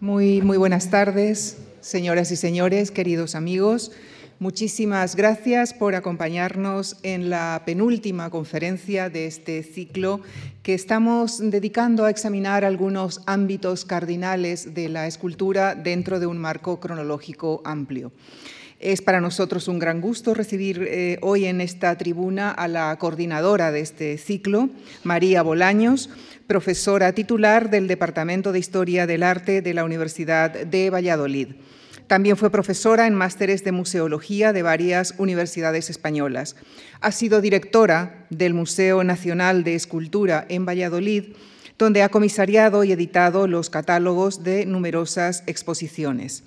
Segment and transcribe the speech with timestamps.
[0.00, 3.92] Muy, muy buenas tardes, señoras y señores, queridos amigos.
[4.38, 10.22] Muchísimas gracias por acompañarnos en la penúltima conferencia de este ciclo
[10.62, 16.80] que estamos dedicando a examinar algunos ámbitos cardinales de la escultura dentro de un marco
[16.80, 18.10] cronológico amplio.
[18.80, 23.72] Es para nosotros un gran gusto recibir eh, hoy en esta tribuna a la coordinadora
[23.72, 24.70] de este ciclo,
[25.04, 26.08] María Bolaños,
[26.46, 31.48] profesora titular del Departamento de Historia del Arte de la Universidad de Valladolid.
[32.06, 36.56] También fue profesora en másteres de museología de varias universidades españolas.
[37.02, 41.34] Ha sido directora del Museo Nacional de Escultura en Valladolid,
[41.78, 46.44] donde ha comisariado y editado los catálogos de numerosas exposiciones.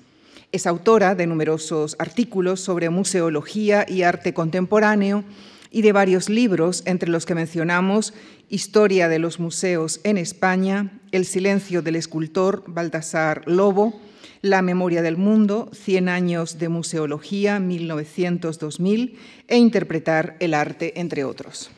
[0.54, 5.24] Es autora de numerosos artículos sobre museología y arte contemporáneo
[5.72, 8.14] y de varios libros, entre los que mencionamos
[8.50, 14.00] Historia de los museos en España, El silencio del escultor Baltasar Lobo,
[14.44, 19.16] la memoria del mundo, 100 años de museología, 1900-2000,
[19.48, 21.72] e Interpretar el arte, entre otros.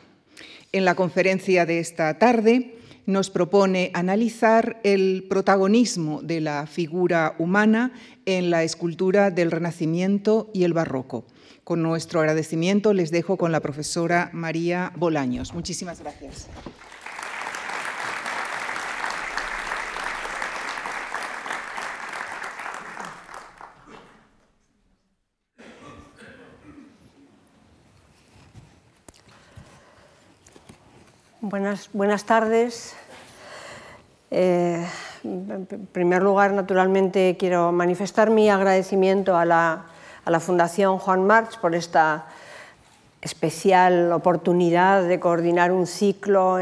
[0.72, 2.75] En la conferencia de esta tarde
[3.06, 7.92] nos propone analizar el protagonismo de la figura humana
[8.26, 11.24] en la escultura del Renacimiento y el Barroco.
[11.64, 15.54] Con nuestro agradecimiento les dejo con la profesora María Bolaños.
[15.54, 16.48] Muchísimas gracias.
[31.48, 32.96] Buenas, tardes.
[34.32, 34.84] Eh,
[35.22, 42.26] en primer lugar, naturalmente, quiero manifestar mi agradecimiento a la, Fundación Juan March por esta
[43.22, 46.58] especial oportunidad de coordinar un ciclo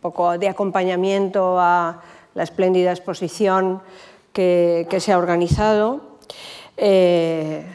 [0.00, 2.00] poco de acompañamiento a
[2.34, 3.82] la espléndida exposición
[4.32, 6.00] que, que se ha organizado.
[6.78, 7.66] Eh,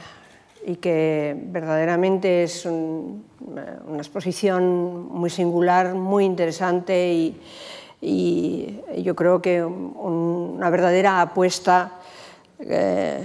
[0.66, 3.26] y que verdaderamente es un,
[3.88, 7.40] una exposición muy singular, muy interesante y,
[8.98, 11.94] yo creo que una verdadera apuesta
[12.60, 13.24] eh,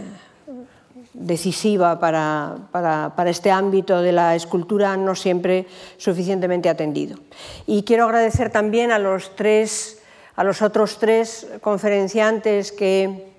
[1.13, 5.67] decisiva para, para, para, este ámbito de la escultura no siempre
[5.97, 7.19] suficientemente atendido.
[7.67, 10.01] Y quiero agradecer también a los, tres,
[10.37, 13.33] a los otros tres conferenciantes que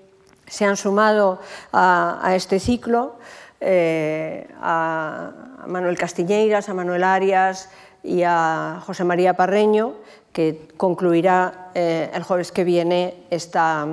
[0.46, 1.40] se han sumado
[1.72, 3.16] a este ciclo,
[3.60, 5.32] eh, a
[5.66, 7.70] Manuel Castiñeiras, a Manuel Arias
[8.02, 9.94] y a José María Parreño,
[10.32, 13.86] que concluirá eh, el jueves que viene esta,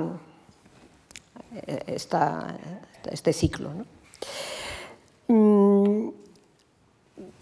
[1.86, 2.56] esta,
[3.10, 3.70] este ciclo.
[5.28, 6.08] Mm,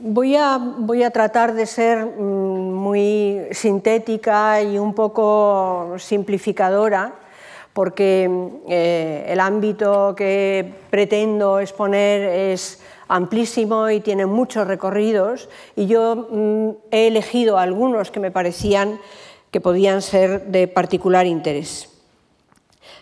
[0.01, 7.15] voy, a, voy a, tratar de ser mm, muy sintética y un poco simplificadora
[7.77, 8.31] porque
[8.71, 16.71] eh, el ámbito que pretendo exponer es amplísimo y tiene muchos recorridos y yo mm,
[16.91, 18.99] he elegido algunos que me parecían
[19.51, 21.91] que podían ser de particular interés.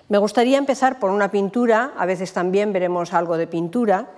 [0.09, 4.09] Me gustaría empezar por una pintura, a veces también veremos algo de pintura.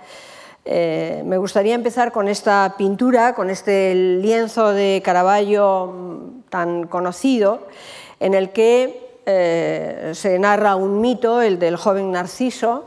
[0.65, 7.67] Eh, me gustaría empezar con esta pintura, con este lienzo de Caravaggio mm, tan conocido,
[8.21, 12.87] en el que eh, se narra un mito, el del joven Narciso,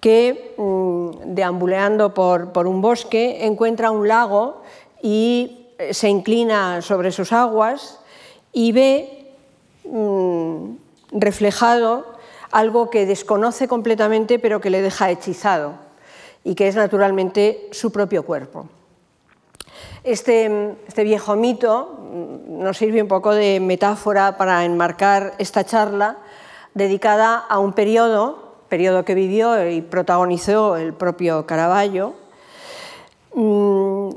[0.00, 4.62] que mm, deambuleando por, un bosque encuentra un lago
[5.00, 8.00] y eh, se inclina sobre sus aguas
[8.52, 9.32] y ve
[9.84, 10.76] mm,
[11.12, 12.04] reflejado
[12.50, 15.74] algo que desconoce completamente pero que le deja hechizado
[16.44, 18.68] y que es naturalmente su propio cuerpo.
[20.04, 21.98] Este, este, viejo mito
[22.48, 26.18] nos sirve un poco de metáfora para enmarcar esta charla
[26.74, 32.14] dedicada a un periodo, periodo que vivió y protagonizó el propio Caravaggio,
[33.34, 34.10] mm,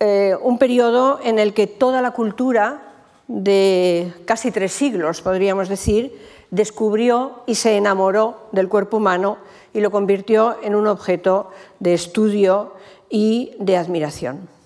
[0.00, 2.82] eh, un periodo en el que toda la cultura
[3.28, 6.18] de casi tres siglos, podríamos decir,
[6.50, 9.38] descubrió y se enamoró del cuerpo humano
[9.74, 12.72] y lo convirtió en un objeto de estudio
[13.10, 14.57] y de admiración.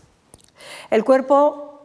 [0.90, 1.80] El cuerpo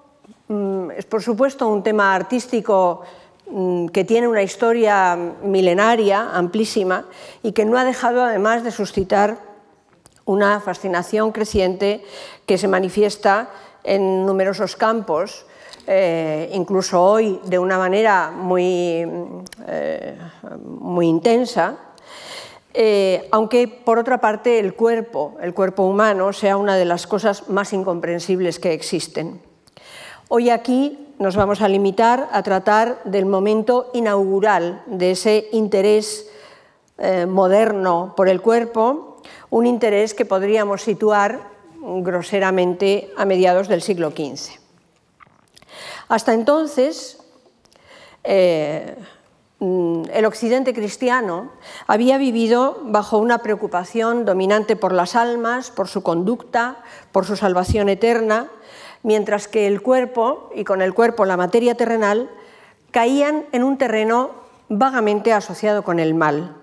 [0.47, 3.01] mm, es, por supuesto, un tema artístico
[3.49, 7.05] mm, que tiene una historia milenaria, amplísima,
[7.43, 9.37] y que no ha dejado además de suscitar
[10.25, 12.03] una fascinación creciente
[12.45, 13.49] que se manifiesta
[13.83, 15.45] en numerosos campos,
[15.87, 19.07] eh, incluso hoy de una manera muy,
[19.67, 20.17] eh,
[20.59, 21.77] muy intensa,
[22.79, 27.49] eh, aunque por otra parte el cuerpo, el cuerpo humano, sea una de las cosas
[27.49, 29.41] más incomprensibles que existen.
[30.27, 36.29] Hoy aquí nos vamos a limitar a tratar del momento inaugural de ese interés
[36.99, 41.49] eh, moderno por el cuerpo, un interés que podríamos situar
[41.81, 44.51] groseramente a mediados del siglo XV.
[46.09, 47.23] Hasta entonces,
[48.23, 48.95] eh,
[49.59, 51.51] el occidente cristiano
[51.87, 56.77] había vivido bajo una preocupación dominante por las almas, por su conducta,
[57.11, 58.49] por su salvación eterna,
[59.01, 62.29] mientras que el cuerpo, y con el cuerpo la materia terrenal,
[62.91, 64.31] caían en un terreno
[64.69, 66.55] vagamente asociado con el mal.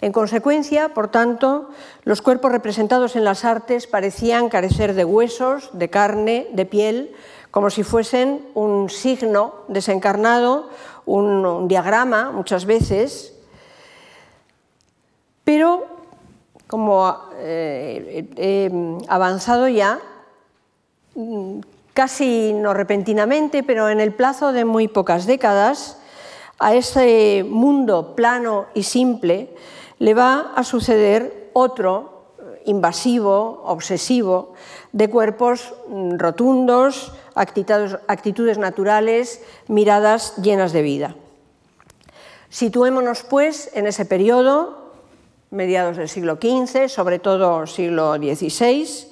[0.00, 1.70] En consecuencia, por tanto,
[2.04, 7.14] los cuerpos representados en las artes parecían carecer de huesos, de carne, de piel,
[7.50, 10.68] como si fuesen un signo desencarnado,
[11.10, 13.34] un, diagrama muchas veces,
[15.44, 15.86] pero
[16.66, 18.70] como eh,
[19.08, 19.98] avanzado ya,
[21.94, 25.98] casi no repentinamente, pero en el plazo de muy pocas décadas,
[26.60, 29.56] a ese mundo plano y simple
[29.98, 32.20] le va a suceder otro
[32.66, 34.52] invasivo, obsesivo,
[34.92, 35.74] de cuerpos
[36.16, 41.14] rotundos, actitudes naturales, miradas llenas de vida.
[42.50, 44.92] Situémonos, pues, en ese periodo,
[45.50, 49.10] mediados del siglo XV, sobre todo siglo XVI,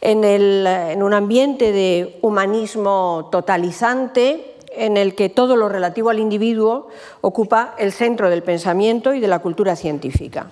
[0.00, 6.88] en, un ambiente de humanismo totalizante, en el que todo lo relativo al individuo
[7.22, 10.46] ocupa el centro del pensamiento y de la cultura científica,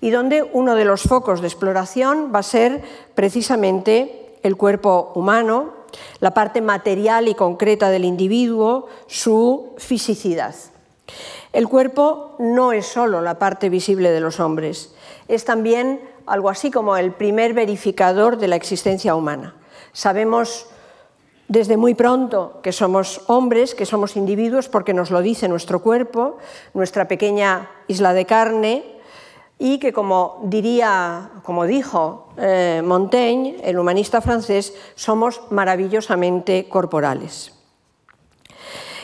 [0.00, 2.80] y donde uno de los focos de exploración va a ser
[3.14, 5.79] precisamente el cuerpo humano,
[6.20, 10.54] la parte material y concreta del individuo, su fisicidad.
[11.52, 14.94] El cuerpo no es solo la parte visible de los hombres,
[15.28, 19.56] es también algo así como el primer verificador de la existencia humana.
[19.92, 20.66] Sabemos
[21.48, 26.38] desde muy pronto que somos hombres, que somos individuos, porque nos lo dice nuestro cuerpo,
[26.74, 28.99] nuestra pequeña isla de carne,
[29.62, 37.52] y que como diría, como dijo eh, Montaigne, el humanista francés, somos maravillosamente corporales.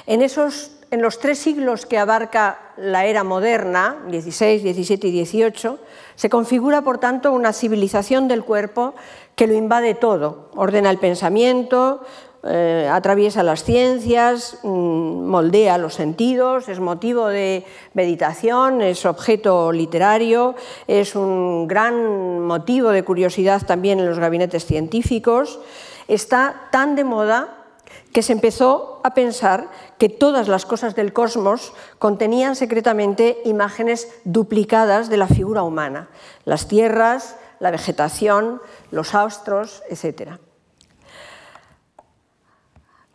[0.07, 5.79] En, esos, en los tres siglos que abarca la era moderna, 16, 17 y 18,
[6.15, 8.95] se configura, por tanto, una civilización del cuerpo
[9.35, 12.01] que lo invade todo, ordena el pensamiento,
[12.49, 17.65] eh, atraviesa las ciencias, mm, moldea los sentidos, es motivo de
[17.95, 20.55] meditación, es objeto literario,
[20.87, 25.61] es un gran motivo de curiosidad también en los gabinetes científicos.
[26.09, 27.57] Está tan de moda
[28.13, 29.69] que se empezó a pensar
[29.99, 36.09] que todas las cosas del cosmos contenían secretamente imágenes duplicadas de la figura humana,
[36.45, 40.39] las tierras, la vegetación, los astros, etc.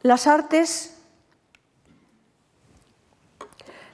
[0.03, 0.95] Las artes,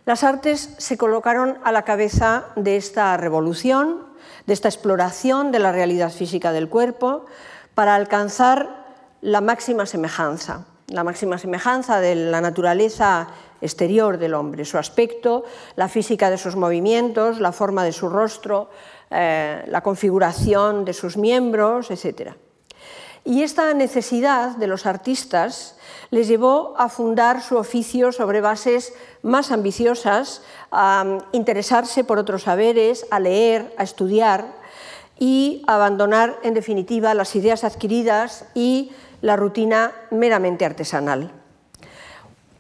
[0.06, 4.06] las artes se colocaron a la cabeza de esta revolución,
[4.46, 7.26] de esta exploración de la realidad física del cuerpo,
[7.74, 8.86] para alcanzar
[9.20, 13.28] la máxima semejanza, la máxima semejanza de la naturaleza
[13.60, 15.44] exterior del hombre, su aspecto,
[15.76, 18.70] la física de sus movimientos, la forma de su rostro,
[19.10, 22.32] eh, la configuración de sus miembros, etc.
[23.26, 25.77] Y esta necesidad de los artistas
[26.10, 33.06] les llevó a fundar su oficio sobre bases más ambiciosas, a interesarse por otros saberes,
[33.12, 34.56] a leer, a estudiar
[35.20, 41.32] y abandonar, en definitiva, las ideas adquiridas y la rutina meramente artesanal.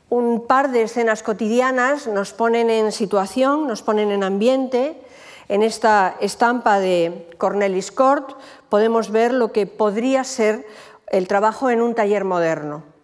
[0.09, 5.01] Un par de escenas cotidianas nos ponen en situación, nos ponen en ambiente.
[5.49, 8.37] En esta estampa de Cornelis Cort
[8.69, 10.65] podemos ver lo que podría ser
[11.07, 12.96] el trabajo en un taller moderno.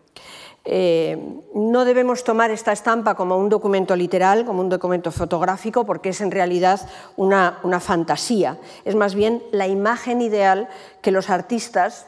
[0.65, 1.17] Eh,
[1.53, 6.21] no debemos tomar esta estampa como un documento literal, como un documento fotográfico, porque es
[6.21, 8.57] en realidad una, fantasía.
[8.85, 10.69] Es más bien la imagen ideal
[11.01, 12.07] que los artistas,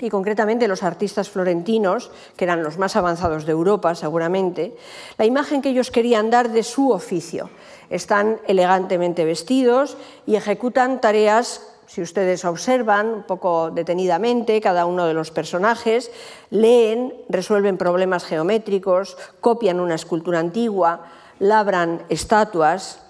[0.00, 4.76] y concretamente los artistas florentinos, que eran los más avanzados de Europa seguramente,
[5.16, 7.50] la imagen que ellos querían dar de su oficio.
[7.90, 9.96] Están elegantemente vestidos
[10.26, 16.12] y ejecutan tareas si ustedes observan un poco detenidamente cada uno de los personajes,
[16.50, 21.06] leen, resuelven problemas geométricos, copian una escultura antigua,
[21.38, 23.00] labran estatuas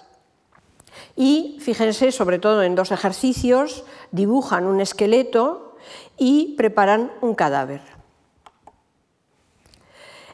[1.17, 5.75] y, fíjense, sobre todo en dos ejercicios, dibujan un esqueleto
[6.17, 7.81] y preparan un cadáver.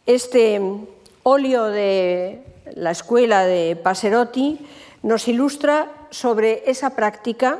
[0.05, 0.61] Este
[1.23, 4.67] óleo de la escuela de Passerotti
[5.01, 7.59] nos ilustra sobre esa práctica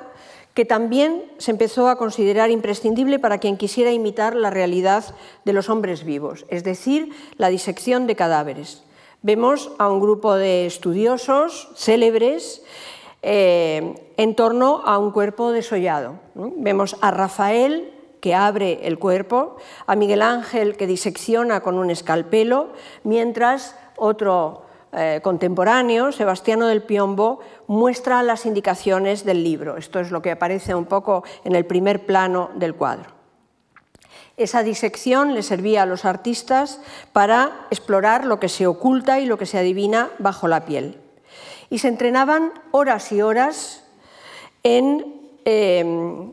[0.56, 5.04] que también se empezó a considerar imprescindible para quien quisiera imitar la realidad
[5.44, 8.82] de los hombres vivos, es decir, la disección de cadáveres.
[9.22, 12.64] vemos a un grupo de estudiosos célebres
[13.22, 16.20] eh, en torno a un cuerpo desollado.
[16.36, 19.58] Vemos a Rafael, que abre el cuerpo,
[19.88, 22.70] a Miguel Ángel, que disecciona con un escalpelo,
[23.04, 24.65] mientras otro
[24.98, 29.78] eh, contemporáneo, Sebastiano del Piombo, muestra las indicaciones del libro.
[29.78, 33.10] Esto es lo que aparece un poco en el primer plano del cuadro.
[34.38, 36.80] Esa disección le servía a los artistas
[37.14, 40.98] para explorar lo que se oculta y lo que se adivina bajo la piel.
[41.70, 43.84] Y se entrenaban horas y horas
[44.64, 45.14] en
[45.46, 46.32] em,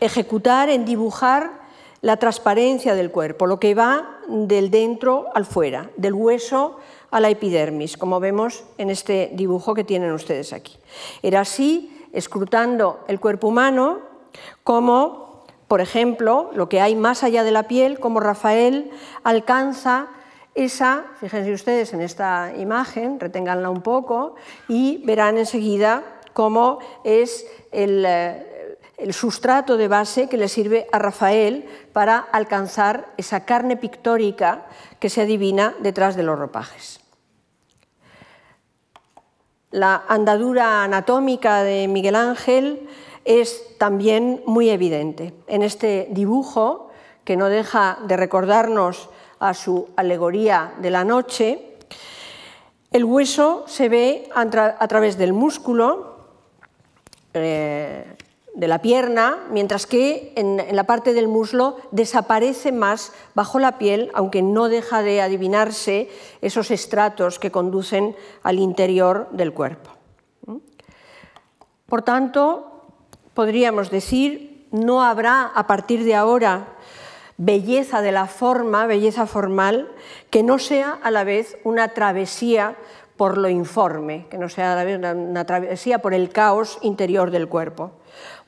[0.00, 1.62] ejecutar, en dibujar
[2.02, 6.78] la transparencia del cuerpo, lo que va del dentro al fuera, del hueso
[7.12, 10.76] a la epidermis, como vemos en este dibujo que tienen ustedes aquí.
[11.22, 14.00] Era así, escrutando el cuerpo humano,
[14.64, 18.90] como por ejemplo, lo que hay más allá de la piel, como Rafael
[19.24, 20.08] alcanza
[20.54, 24.34] esa, fíjense ustedes en esta imagen, reténganla un poco,
[24.68, 26.02] y verán enseguida
[26.34, 33.08] cómo es el, eh, el sustrato de base que le sirve a Rafael para alcanzar
[33.16, 34.66] esa carne pictórica
[35.00, 37.01] que se adivina detrás de los ropajes.
[39.72, 42.88] La andadura anatómica de Miguel Ángel
[43.24, 45.32] es también muy evidente.
[45.46, 46.90] En este dibujo,
[47.24, 51.78] que no deja de recordarnos a su alegoría de la noche,
[52.90, 56.16] el hueso se ve a través del músculo
[57.32, 58.11] eh,
[58.54, 64.10] de la pierna, mientras que en, la parte del muslo desaparece más bajo la piel,
[64.14, 66.10] aunque no deja de adivinarse
[66.42, 69.90] esos estratos que conducen al interior del cuerpo.
[71.86, 72.86] Por tanto,
[73.34, 76.76] podríamos decir, no habrá a partir de ahora
[77.36, 79.90] belleza de la forma, belleza formal,
[80.30, 82.76] que no sea a la vez una travesía
[83.16, 87.30] por lo informe, que no sea a la vez una, travesía por el caos interior
[87.30, 87.92] del cuerpo.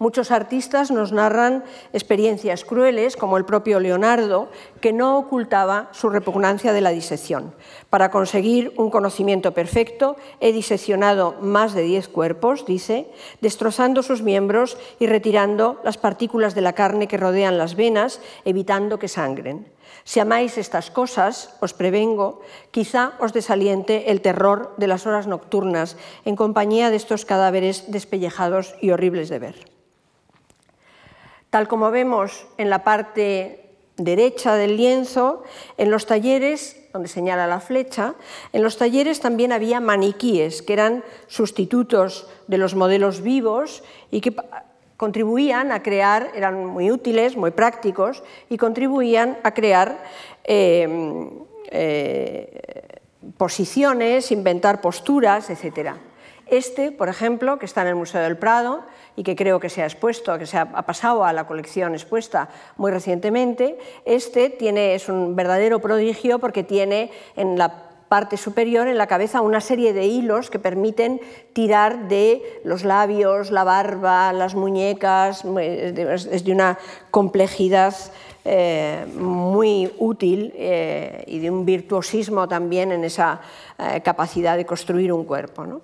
[0.05, 4.51] Muchos artistas nos narran experiencias crueles, como el propio Leonardo,
[4.83, 7.55] que no ocultaba su repugnancia de la disección.
[7.89, 13.09] Para conseguir un conocimiento perfecto, he diseccionado más de diez cuerpos, dice,
[13.41, 18.99] destrozando sus miembros y retirando las partículas de la carne que rodean las venas, evitando
[18.99, 19.73] que sangren.
[20.05, 22.43] Si amáis estas cosas, os prevengo,
[22.73, 25.97] quizá os desaliente el terror de las horas nocturnas
[26.27, 29.74] en compañía de estos cadáveres despellejados y horribles de ver.
[31.55, 33.61] Tal como vemos en la parte
[33.97, 35.45] derecha del lienzo,
[35.77, 38.17] en los talleres, donde señala la flecha,
[38.53, 44.35] en los talleres también había maniquíes, que eran sustitutos de los modelos vivos y que
[44.97, 50.03] contribuían a crear, eran muy útiles, muy prácticos, y contribuían a crear
[50.43, 50.89] eh,
[51.71, 52.99] eh,
[53.39, 55.91] posiciones, inventar posturas, etc.
[56.47, 58.83] Este, por ejemplo, que está en el Museo del Prado
[59.17, 62.49] y que creo que se ha expuesto, que se ha, pasado a la colección expuesta
[62.77, 68.99] muy recientemente, este tiene, es un verdadero prodigio porque tiene en la parte superior, en
[68.99, 71.21] la cabeza, una serie de hilos que permiten
[71.53, 76.79] tirar de los labios, la barba, las muñecas, es de una
[77.11, 77.95] complejidad
[78.45, 83.41] eh, muy útil eh, y de un virtuosismo también en esa
[83.79, 85.81] eh, capacidad de construir un cuerpo.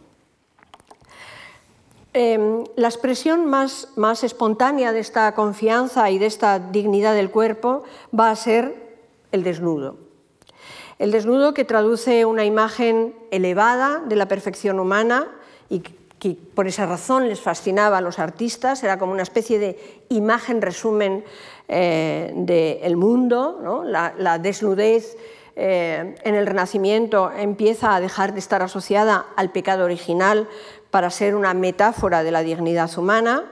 [2.12, 7.84] Em, la expresión más, más espontánea de esta confianza y de esta dignidad del cuerpo
[8.18, 8.74] va a ser
[9.30, 9.96] el desnudo.
[10.98, 15.28] El desnudo que traduce una imagen elevada de la perfección humana
[15.68, 20.04] y que por esa razón les fascinaba a los artistas, era como una especie de
[20.08, 21.24] imagen resumen
[21.68, 25.16] eh, del mundo, la, desnudez
[25.56, 30.48] eh, en el Renacimiento empieza a dejar de estar asociada al pecado original
[30.90, 33.44] para ser una metáfora de la dignidad humana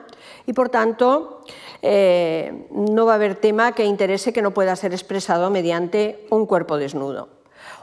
[0.46, 1.42] y por tanto
[1.82, 6.46] eh, no va a haber tema que interese que no pueda ser expresado mediante un
[6.46, 7.28] cuerpo desnudo.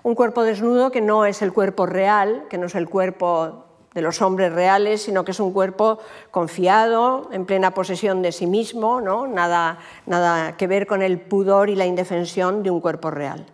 [0.04, 4.02] Un cuerpo desnudo que no es el cuerpo real, que no es el cuerpo de
[4.02, 9.00] los hombres reales, sino que es un cuerpo confiado, en plena posesión de sí mismo,
[9.00, 9.26] ¿no?
[9.26, 13.46] nada, nada que ver con el pudor y la indefensión de un cuerpo real.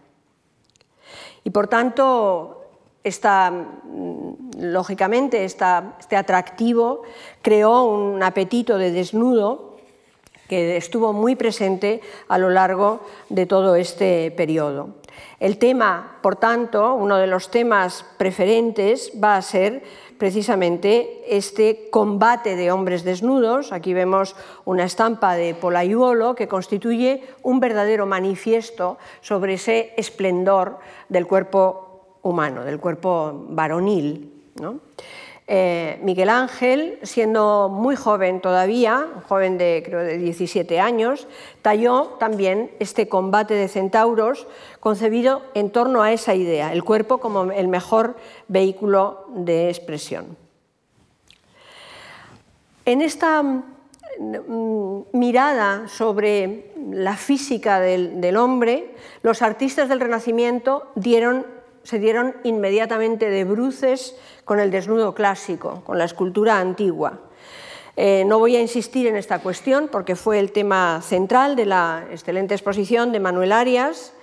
[1.44, 2.61] Y por tanto,
[3.04, 7.02] esta, mm, lógicamente, este atractivo
[7.42, 9.72] creó un apetito de desnudo
[10.48, 14.90] que estuvo muy presente a lo largo de todo este periodo.
[15.40, 19.82] El tema, por tanto, uno de los temas preferentes va a ser
[20.18, 23.72] precisamente este combate de hombres desnudos.
[23.72, 30.80] Aquí vemos una estampa de Polaiuolo que constituye un verdadero manifiesto sobre ese esplendor
[31.10, 31.91] del cuerpo
[32.22, 34.32] humano, del cuerpo varonil.
[35.48, 41.28] Eh, Miguel Ángel, siendo muy joven todavía, joven de creo de 17 años,
[41.62, 44.48] talló también este combate de centauros
[44.80, 48.16] concebido en torno a esa idea, el cuerpo como el mejor
[48.48, 50.38] vehículo de expresión.
[52.86, 61.46] En esta mm, mirada sobre la física del, hombre, los artistas del Renacimiento dieron
[61.84, 67.20] se dieron inmediatamente de bruces con el desnudo clásico, con la escultura antigua.
[67.98, 72.06] Eh, no voy a insistir en esta cuestión porque fue el tema central de la
[72.12, 74.14] excelente exposición de Manuel Arias.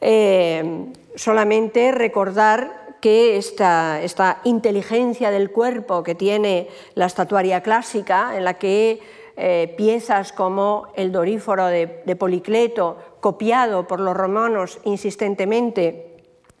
[0.00, 4.00] Eh, solamente recordar que esta,
[4.44, 9.00] inteligencia del cuerpo que tiene la estatuaria clásica, en la que
[9.36, 16.13] eh, piezas como el Doríforo de Policleto, copiado por los romanos insistentemente,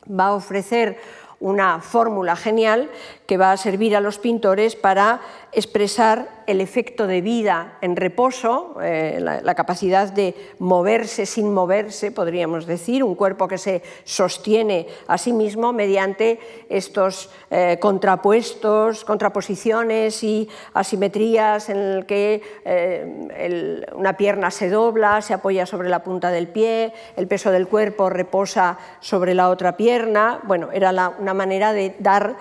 [0.08, 0.98] va a ofrecer
[1.40, 2.90] una fórmula genial
[3.26, 5.20] que va a servir a los pintores para
[5.52, 12.66] expresar el efecto de vida en reposo, eh, la, capacidad de moverse sin moverse, podríamos
[12.66, 16.38] decir, un cuerpo que se sostiene a sí mismo mediante
[16.68, 25.34] estos eh, contrapuestos, contraposiciones y asimetrías en el que eh, una pierna se dobla, se
[25.34, 30.40] apoya sobre la punta del pie, el peso del cuerpo reposa sobre la otra pierna.
[30.44, 32.36] Bueno, era una manera de dar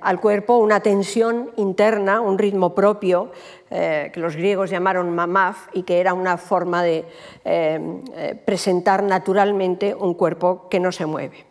[0.00, 3.30] al cuerpo una tensión interna, un ritmo propio,
[3.74, 7.06] eh, que los griegos llamaron mamaf y que era una forma de
[7.42, 7.80] eh,
[8.14, 11.46] eh, presentar naturalmente un cuerpo que no se mueve.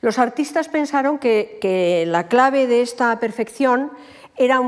[0.00, 3.92] Los artistas pensaron que, la clave de esta perfección
[4.36, 4.60] era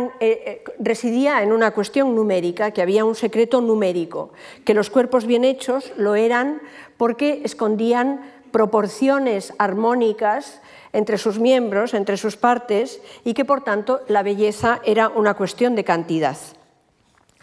[0.79, 4.33] residía en una cuestión numérica, que había un secreto numérico,
[4.65, 6.63] que los cuerpos bien hechos lo eran
[6.97, 8.21] porque escondían
[8.53, 15.09] proporciones armónicas entre sus miembros, entre sus partes, y que por tanto la belleza era
[15.09, 16.37] una cuestión de cantidad.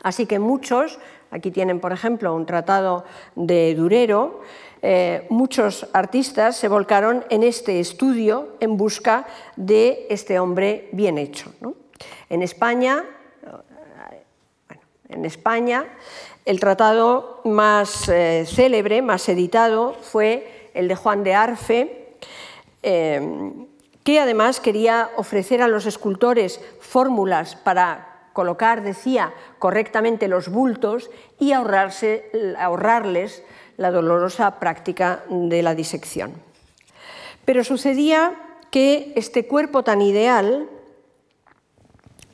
[0.03, 0.99] Así que muchos,
[1.31, 3.05] aquí tienen por ejemplo un tratado
[3.35, 4.41] de Durero,
[4.81, 11.51] eh, muchos artistas se volcaron en este estudio en busca de este hombre bien hecho.
[12.29, 13.03] En España,
[15.09, 15.85] en España,
[16.45, 22.17] el tratado más eh, célebre, más editado, fue el de Juan de Arfe,
[22.87, 23.65] Em,
[24.03, 31.53] que además quería ofrecer a los escultores fórmulas para colocar, decía, correctamente los bultos y
[31.53, 33.41] ahorrarse, ahorrarles
[33.77, 36.33] la dolorosa práctica de la disección.
[37.43, 38.35] Pero sucedía
[38.69, 40.69] que este cuerpo tan ideal,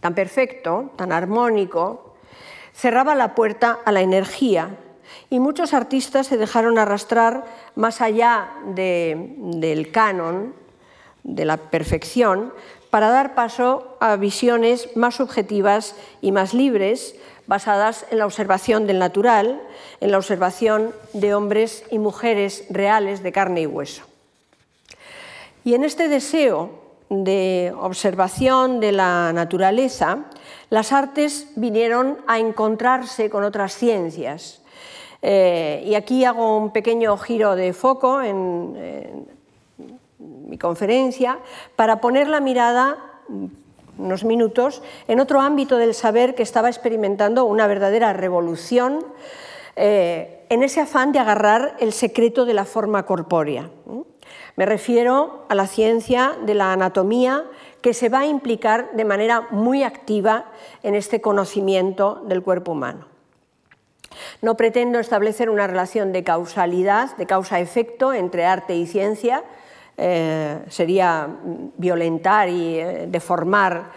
[0.02, 2.18] tan perfecto, tan armónico,
[2.74, 4.76] cerraba la puerta a la energía
[5.30, 7.46] y muchos artistas se dejaron arrastrar
[7.76, 10.54] más allá del canon,
[11.24, 12.54] de la perfección,
[12.90, 17.16] para dar paso a visiones más subjetivas y más libres,
[17.48, 19.62] basadas en la observación del natural,
[20.00, 24.04] en la observación de hombres y mujeres reales de carne y hueso.
[25.64, 30.26] Y en este deseo de observación de la naturaleza,
[30.70, 34.61] las artes vinieron a encontrarse con otras ciencias,
[35.22, 39.28] eh, y aquí hago un pequeño giro de foco en,
[40.20, 41.40] mi conferencia
[41.76, 42.98] para poner la mirada
[43.98, 49.06] unos minutos en otro ámbito del saber que estaba experimentando una verdadera revolución
[49.76, 53.70] eh, en ese afán de agarrar el secreto de la forma corpórea.
[54.58, 57.46] Me refiero a la ciencia de la anatomía
[57.82, 60.46] que se va a implicar de manera muy activa
[60.84, 63.11] en este conocimiento del cuerpo humano.
[64.42, 69.44] No pretendo establecer una relación de causalidad, de causa-efecto entre arte y ciencia,
[69.98, 71.28] eh, sería
[71.78, 73.92] violentar y eh, deformar,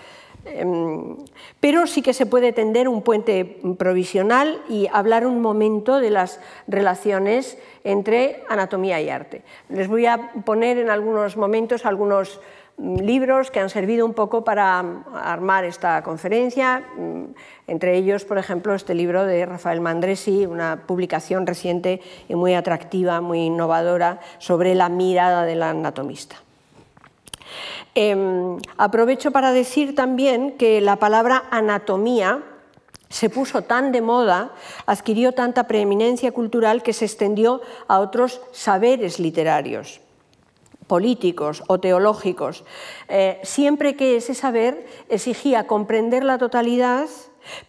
[0.44, 1.16] em,
[1.61, 6.40] pero sí que se puede tender un puente provisional y hablar un momento de las
[6.66, 9.42] relaciones entre anatomía y arte.
[9.70, 12.40] Les voy a poner en algunos momentos algunos
[12.78, 14.80] libros que han servido un poco para
[15.14, 17.24] armar esta conferencia, mm,
[17.68, 23.20] entre ellos, por ejemplo, este libro de Rafael Mandresi, una publicación reciente y muy atractiva,
[23.20, 26.37] muy innovadora, sobre la mirada del anatomista.
[27.94, 32.42] Em, aprovecho para decir también que la palabra anatomía
[33.08, 34.50] se puso tan de moda,
[34.87, 40.00] adquirió tanta preeminencia cultural que se extendió a otros saberes literarios
[40.87, 42.64] políticos o teológicos,
[43.09, 47.09] eh, siempre que ese saber exigía comprender la totalidad,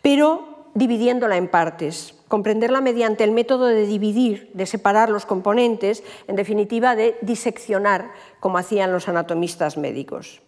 [0.01, 2.11] pero dividiéndola en partes.
[2.27, 8.57] comprenderla mediante el método de dividir, de separar los componentes, en definitiva de diseccionar, como
[8.57, 10.41] hacían los anatomistas médicos.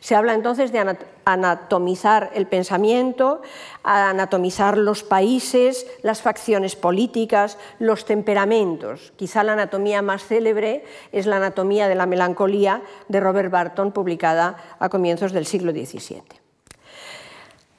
[0.00, 3.42] Se habla entonces de anatomizar el pensamiento,
[3.82, 9.12] anatomizar los países, las facciones políticas, los temperamentos.
[9.16, 14.56] Quizá la anatomía más célebre es la anatomía de la melancolía de Robert Barton, publicada
[14.78, 16.22] a comienzos del siglo XVII.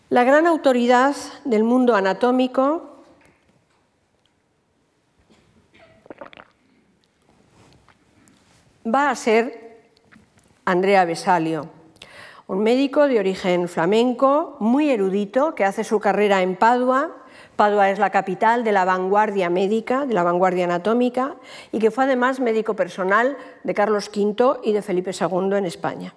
[0.10, 2.94] La gran autoridad del mundo anatómico
[8.86, 9.82] va a ser
[10.66, 11.70] Andrea Besalio,
[12.48, 17.12] un médico de origen flamenco, muy erudito, que hace su carrera en Padua.
[17.56, 21.36] Padua es la capital de la vanguardia médica, de la vanguardia anatómica,
[21.72, 26.14] y que fue además médico personal de Carlos V y de Felipe II en España.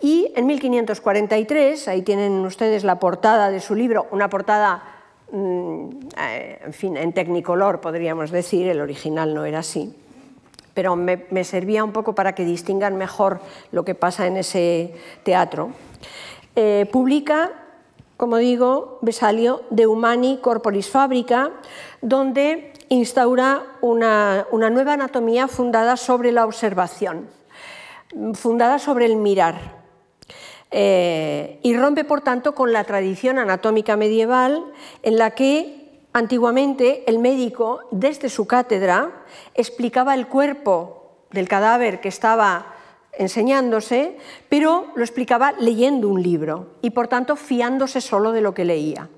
[0.00, 4.82] Y en 1543, ahí tienen ustedes la portada de su libro, una portada,
[5.30, 9.94] mm, eh, en fin, en tecnicolor podríamos decir, el original no era así,
[10.74, 13.40] pero me, servía un poco para que distingan mejor
[13.72, 15.70] lo que pasa en ese teatro.
[16.56, 17.50] Eh, publica,
[18.16, 21.50] como digo, Besalio, De Humani Corporis Fabrica,
[22.00, 27.28] donde instaura una, nueva anatomía fundada sobre la observación,
[28.34, 29.82] fundada sobre el mirar.
[30.70, 34.64] Eh, y rompe, por tanto, con la tradición anatómica medieval
[35.02, 35.81] en la que
[36.12, 42.66] Antiguamente el médico, desde su cátedra, explicaba el cuerpo del cadáver que estaba
[43.12, 44.16] enseñándose,
[44.48, 49.08] pero lo explicaba leyendo un libro y por tanto fiándose solo de lo que leía.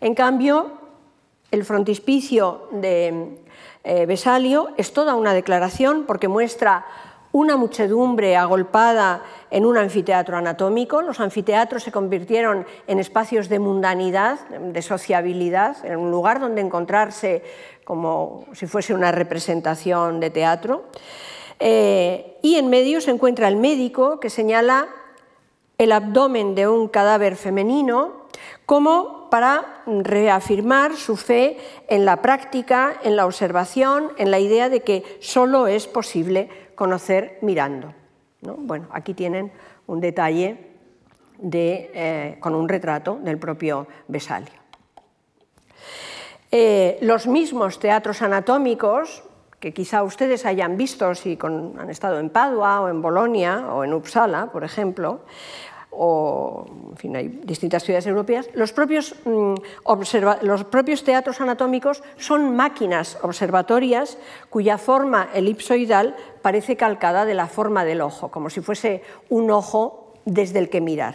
[0.00, 0.72] En cambio,
[1.50, 3.38] el frontispicio de
[3.84, 6.86] eh, Besalio es toda una declaración porque muestra
[7.32, 11.02] una muchedumbre agolpada en un anfiteatro anatómico.
[11.02, 17.42] Los anfiteatros se convirtieron en espacios de mundanidad, de sociabilidad, en un lugar donde encontrarse
[17.84, 20.84] como si fuese una representación de teatro.
[21.58, 24.88] Eh, y en medio se encuentra el médico que señala
[25.78, 28.22] el abdomen de un cadáver femenino
[28.66, 31.56] como para reafirmar su fe
[31.88, 37.38] en la práctica, en la observación, en la idea de que solo es posible conocer
[37.42, 37.94] mirando.
[38.40, 39.52] Bueno, aquí tienen
[39.86, 40.72] un detalle
[41.42, 44.62] eh, con un retrato del propio Besalio.
[46.50, 49.24] Eh, los mismos teatros anatómicos,
[49.58, 53.94] que quizá ustedes hayan visto si han estado en Padua o en Bolonia o en
[53.94, 55.20] Uppsala, por ejemplo,
[55.92, 59.54] o en fin, hay distintas ciudades europeas, los propios, mm,
[60.42, 67.84] los propios teatros anatómicos son máquinas observatorias cuya forma elipsoidal parece calcada de la forma
[67.84, 71.14] del ojo, como si fuese un ojo desde el que mirar.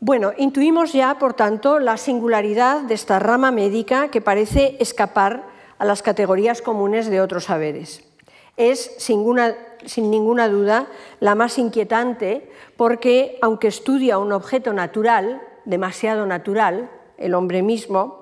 [0.00, 5.44] Bueno, intuimos ya, por tanto, la singularidad de esta rama médica que parece escapar
[5.78, 8.04] a las categorías comunes de otros saberes.
[8.56, 9.18] Es, sin
[10.10, 10.86] ninguna, duda,
[11.20, 18.20] la más inquietante porque, aunque estudia un objeto natural, demasiado natural, el hombre mismo,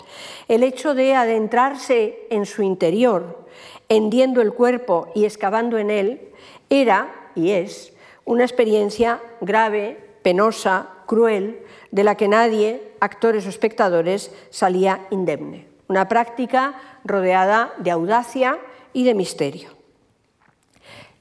[0.48, 3.46] el hecho de adentrarse en su interior,
[3.88, 6.32] hendiendo el cuerpo y excavando en él,
[6.70, 7.92] era y es
[8.24, 15.66] una experiencia grave, penosa, cruel, de la que nadie, actores o espectadores, salía indemne.
[15.88, 18.58] Una práctica rodeada de audacia
[18.92, 19.81] y de misterio.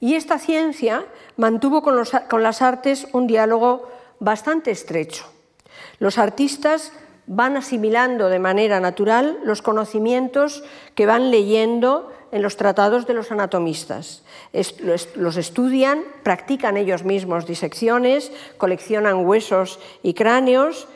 [0.02, 1.04] Y esta ciencia
[1.36, 1.94] mantuvo con,
[2.42, 3.88] las artes un diálogo
[4.18, 5.26] bastante estrecho.
[6.00, 6.92] Los artistas
[7.28, 10.64] van asimilando de manera natural los conocimientos
[10.96, 14.24] que van leyendo en los tratados de los anatomistas.
[15.14, 20.88] los estudian, practican ellos mismos disecciones, coleccionan huesos y cráneos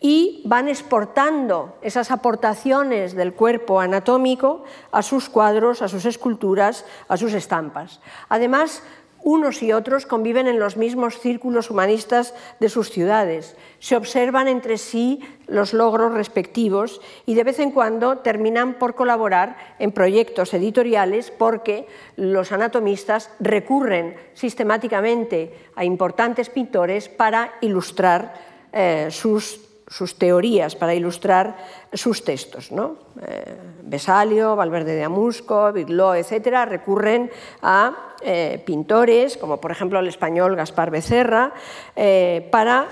[0.00, 7.16] y van exportando esas aportaciones del cuerpo anatómico a sus cuadros, a sus esculturas, a
[7.16, 8.00] sus estampas.
[8.28, 8.82] Además,
[9.22, 14.78] unos y otros conviven en los mismos círculos humanistas de sus ciudades, se observan entre
[14.78, 21.30] sí los logros respectivos y de vez en cuando terminan por colaborar en proyectos editoriales
[21.30, 28.34] porque los anatomistas recurren sistemáticamente a importantes pintores para ilustrar
[28.72, 31.56] eh, sus sus teorías para ilustrar
[31.92, 32.72] sus textos.
[32.72, 32.96] ¿no?
[33.26, 40.08] Eh, Besalio, Valverde de Amusco, Bigló, etc., recurren a eh, pintores, como por ejemplo el
[40.08, 41.52] español Gaspar Becerra,
[41.94, 42.86] eh, para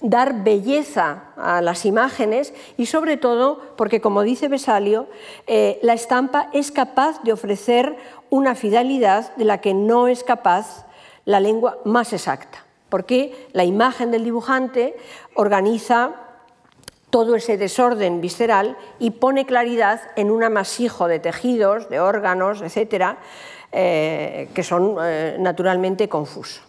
[0.00, 5.06] dar belleza a las imágenes y sobre todo porque, como dice Besalio,
[5.46, 7.96] la estampa es capaz de ofrecer
[8.28, 10.86] una fidelidad de la que no es capaz
[11.24, 14.96] la lengua más exacta porque la imagen del dibujante
[15.34, 16.14] organiza
[17.10, 23.18] todo ese desorden visceral y pone claridad en un amasijo de tejidos, de órganos, etcétera,
[23.72, 26.62] eh, que son eh, naturalmente confusos.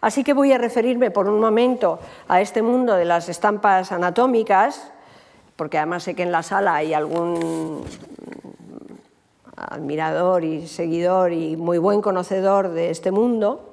[0.00, 4.92] Así que voy a referirme por un momento a este mundo de las estampas anatómicas,
[5.54, 7.84] porque además sé que en la sala hay algún
[9.56, 13.70] admirador y seguidor y muy buen conocedor de este mundo.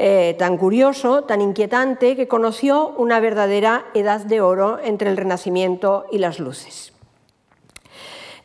[0.00, 6.06] Eh, tan curioso, tan inquietante, que conoció una verdadera edad de oro entre el Renacimiento
[6.12, 6.92] y las luces.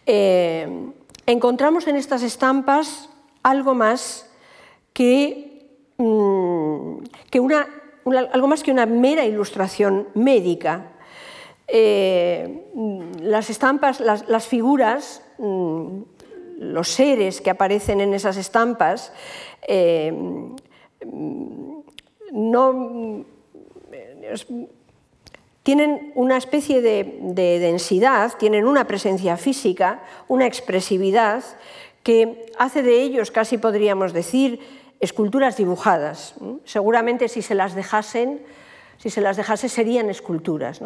[0.08, 0.68] Eh,
[1.28, 3.08] encontramos en estas estampas
[3.44, 4.28] algo más
[4.94, 6.98] que, mm,
[7.40, 7.68] una,
[8.32, 10.94] algo más que una mera ilustración médica.
[11.68, 12.66] Eh,
[13.22, 16.02] las estampas, las, figuras, mm,
[16.62, 19.14] los seres que aparecen en esas estampas,
[22.32, 23.26] no
[25.64, 31.44] tienen una especie de, densidad, tienen una presencia física, una expresividad
[32.04, 34.60] que hace de ellos, casi podríamos decir,
[35.00, 36.36] esculturas dibujadas.
[36.66, 38.42] Seguramente si se las dejasen
[38.98, 40.82] si se las dejase serían esculturas.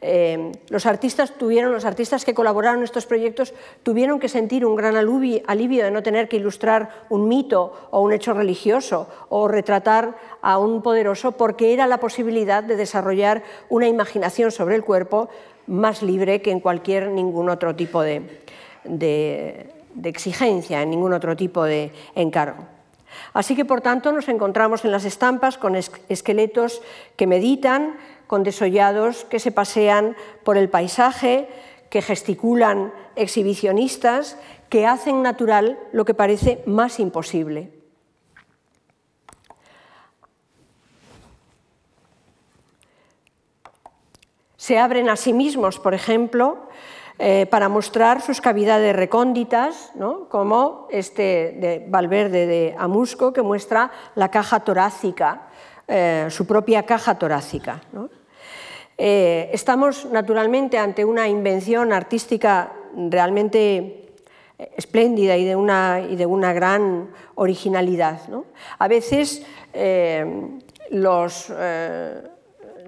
[0.00, 4.76] Eh, los artistas tuvieron, los artistas que colaboraron en estos proyectos tuvieron que sentir un
[4.76, 10.16] gran alivio de no tener que ilustrar un mito o un hecho religioso o retratar
[10.42, 15.28] a un poderoso porque era la posibilidad de desarrollar una imaginación sobre el cuerpo
[15.66, 18.22] más libre que en cualquier ningún otro tipo de
[20.04, 22.75] exigencia, en ningún otro tipo de encargo.
[23.36, 26.80] Así que, por tanto, nos encontramos en las estampas con esqueletos
[27.16, 31.46] que meditan, con desollados que se pasean por el paisaje,
[31.90, 34.38] que gesticulan exhibicionistas,
[34.70, 37.72] que hacen natural lo que parece más imposible.
[44.56, 46.70] Se abren a sí mismos, por ejemplo,
[47.18, 49.90] eh, para mostrar sus cavidades recónditas,
[50.28, 55.48] como este de Valverde de Amusco, que muestra la caja torácica,
[55.88, 57.80] eh, su propia caja torácica.
[58.98, 64.12] Eh, estamos naturalmente ante una invención artística realmente
[64.76, 68.20] espléndida y de una, y de una gran originalidad.
[68.78, 69.42] A veces
[70.90, 71.50] los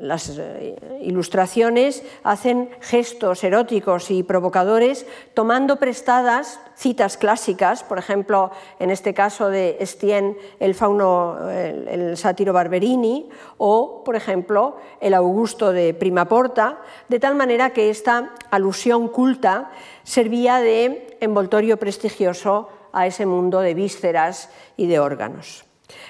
[0.00, 8.90] las eh, ilustraciones hacen gestos eróticos y provocadores tomando prestadas citas clásicas, por ejemplo, en
[8.90, 15.92] este caso de Estienne, el fauno, el, sátiro Barberini, o, por ejemplo, el Augusto de
[15.94, 19.70] Primaporta, de tal manera que esta alusión culta
[20.04, 25.67] servía de envoltorio prestigioso a ese mundo de vísceras y de órganos.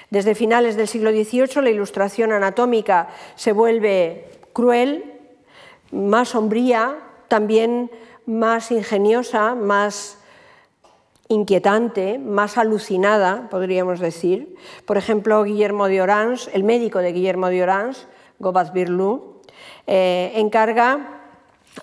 [0.09, 5.13] Desde finales del siglo XVIII la ilustración anatómica se vuelve cruel,
[5.91, 7.91] más sombría, también
[8.25, 10.17] más ingeniosa, más
[11.29, 14.55] inquietante, más alucinada, podríamos decir.
[14.85, 18.01] Por ejemplo, Guillermo de Orange, el médico de Guillermo de Orange,
[18.39, 19.41] Gobat Birlou,
[19.85, 21.21] eh, encarga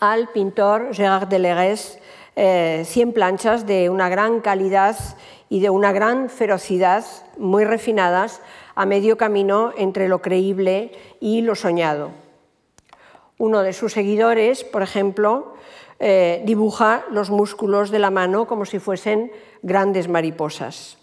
[0.00, 1.98] al pintor Gérard Delegues
[2.36, 4.96] eh, 100 planchas de una gran calidad
[5.48, 7.04] y de una gran ferocidad,
[7.38, 8.42] muy refinadas,
[8.74, 12.10] a medio camino entre lo creíble y lo soñado.
[13.38, 15.54] Uno de sus seguidores, por ejemplo,
[15.98, 20.98] eh, dibuja los músculos de la mano como si fuesen grandes mariposas.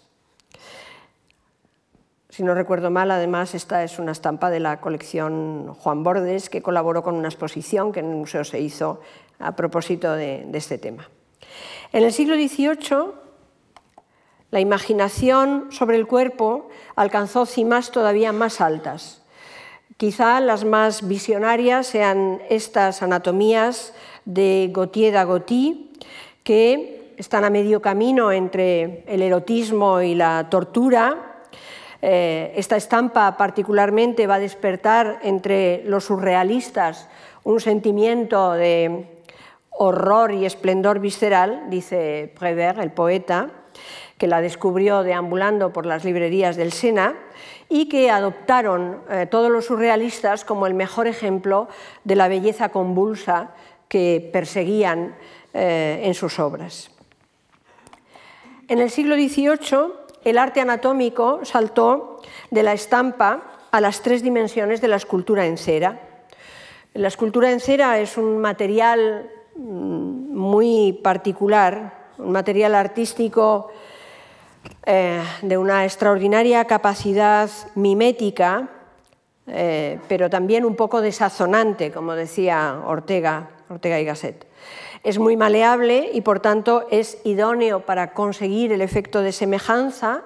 [2.28, 6.62] Si no recuerdo mal, además, esta es una estampa de la colección Juan Bordes, que
[6.62, 9.00] colaboró con una exposición que en el museo se hizo
[9.38, 11.08] a propósito de, de este tema.
[11.92, 13.24] En el siglo XVIII
[14.54, 19.20] la imaginación sobre el cuerpo alcanzó cimas todavía más altas.
[19.96, 25.90] Quizá las más visionarias sean estas anatomías de Gautier d'Agoty,
[26.44, 31.42] que están a medio camino entre el erotismo y la tortura.
[32.00, 37.08] Eh, esta estampa particularmente va a despertar entre los surrealistas
[37.42, 39.13] un sentimiento de
[39.76, 43.50] horror y esplendor visceral, dice Prévert, el poeta
[44.18, 47.14] que la descubrió deambulando por las librerías del Sena
[47.68, 51.68] y que adoptaron eh, todos los surrealistas como el mejor ejemplo
[52.04, 53.50] de la belleza convulsa
[53.88, 55.16] que perseguían
[55.52, 56.90] eh, en sus obras.
[58.68, 59.92] En el siglo XVIII,
[60.24, 65.58] el arte anatómico saltó de la estampa a las tres dimensiones de la escultura en
[65.58, 66.00] cera.
[66.94, 73.68] La escultura en cera es un material muy particular, un material artístico
[74.86, 78.68] eh, de una extraordinaria capacidad mimética,
[79.46, 84.46] eh, pero también un poco desazonante, como decía Ortega Ortega y Gasset.
[85.02, 90.22] Es muy maleable y por tanto es idóneo para conseguir el efecto de semejanza.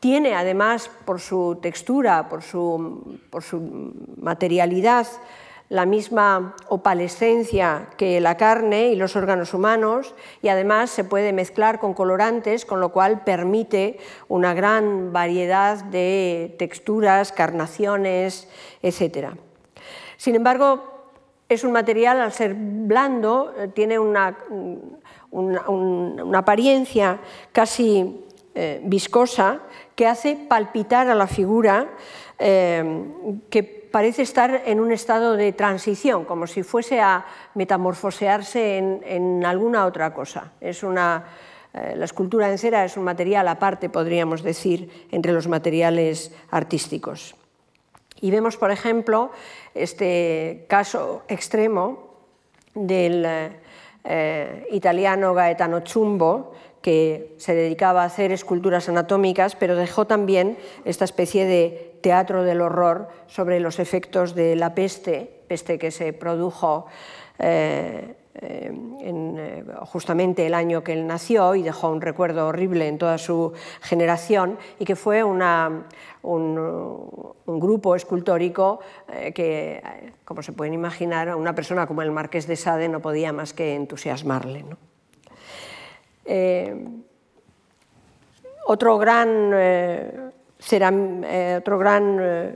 [0.00, 5.06] Tiene además por su textura, por su, por su materialidad,
[5.70, 11.78] la misma opalescencia que la carne y los órganos humanos y además se puede mezclar
[11.78, 18.48] con colorantes, con lo cual permite una gran variedad de texturas, carnaciones,
[18.82, 19.28] etc.
[20.16, 21.12] Sin embargo,
[21.48, 24.36] es un material, al ser blando, eh, tiene una,
[26.34, 27.20] apariencia
[27.52, 28.24] casi
[28.56, 29.60] eh, viscosa
[29.94, 31.90] que hace palpitar a la figura
[32.40, 33.04] eh,
[33.50, 37.24] que parece estar en un estado de transición, como si fuese a
[37.54, 40.52] metamorfosearse en, alguna otra cosa.
[40.60, 41.24] Es una,
[41.74, 47.34] eh, la escultura en cera es un material aparte, podríamos decir, entre los materiales artísticos.
[48.20, 49.30] Y vemos, por ejemplo,
[49.74, 52.10] este caso extremo
[52.74, 53.26] del
[54.04, 61.04] eh, italiano Gaetano Chumbo, que se dedicaba a hacer esculturas anatómicas, pero dejó también esta
[61.04, 66.86] especie de teatro del horror sobre los efectos de la peste, peste que se produjo
[67.42, 72.86] eh, eh, en, eh, justamente el año que él nació y dejó un recuerdo horrible
[72.86, 75.40] en toda su generación y que fue un,
[77.46, 78.80] grupo escultórico
[79.34, 79.82] que,
[80.24, 83.74] como se pueden imaginar, una persona como el marqués de Sade no podía más que
[83.74, 84.64] entusiasmarle.
[88.66, 90.29] otro gran
[90.60, 92.54] será eh, otro gran eh,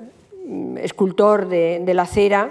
[0.83, 2.51] escultor de, la cera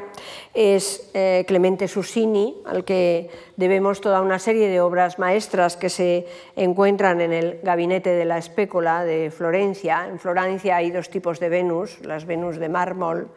[0.54, 6.26] es eh, Clemente Susini, al que debemos toda una serie de obras maestras que se
[6.56, 10.08] encuentran en el gabinete de la espécula de Florencia.
[10.10, 13.30] En Florencia hay dos tipos de Venus, las Venus de mármol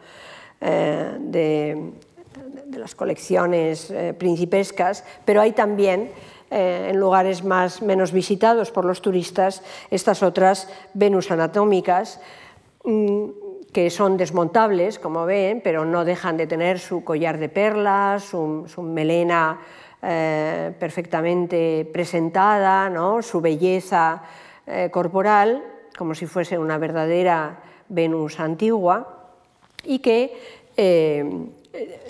[0.59, 1.91] de,
[2.71, 6.09] las colecciones principescas, pero hay también
[6.49, 12.21] eh, en lugares más, menos visitados por los turistas, estas otras Venus anatómicas,
[12.85, 13.25] mm,
[13.73, 18.65] que son desmontables, como ven, pero no dejan de tener su collar de perlas, su,
[18.81, 19.59] melena
[20.01, 23.21] eh, perfectamente presentada, ¿no?
[23.21, 24.23] su belleza
[24.65, 25.61] eh, corporal,
[25.97, 29.33] como si fuese una verdadera Venus antigua,
[29.83, 30.33] y que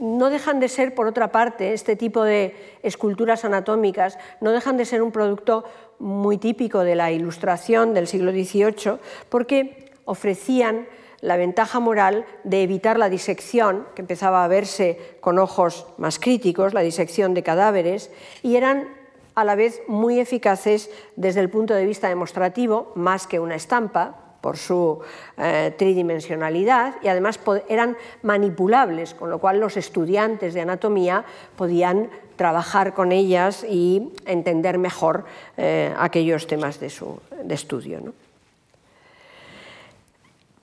[0.01, 4.85] no dejan de ser, por otra parte, este tipo de esculturas anatómicas, no dejan de
[4.85, 5.63] ser un producto
[5.99, 8.99] muy típico de la ilustración del siglo XVIII,
[9.29, 10.87] porque ofrecían
[11.21, 16.73] la ventaja moral de evitar la disección, que empezaba a verse con ojos más críticos,
[16.73, 18.11] la disección de cadáveres,
[18.43, 18.87] y eran
[19.33, 24.26] a la vez muy eficaces desde el punto de vista demostrativo, más que una estampa,
[24.41, 24.99] por su
[25.37, 32.93] eh, tridimensionalidad y además eran manipulables, con lo cual los estudiantes de anatomía podían trabajar
[32.93, 35.25] con ellas y entender mejor
[35.57, 37.19] eh, aquellos temas de, su,
[37.49, 38.13] estudio.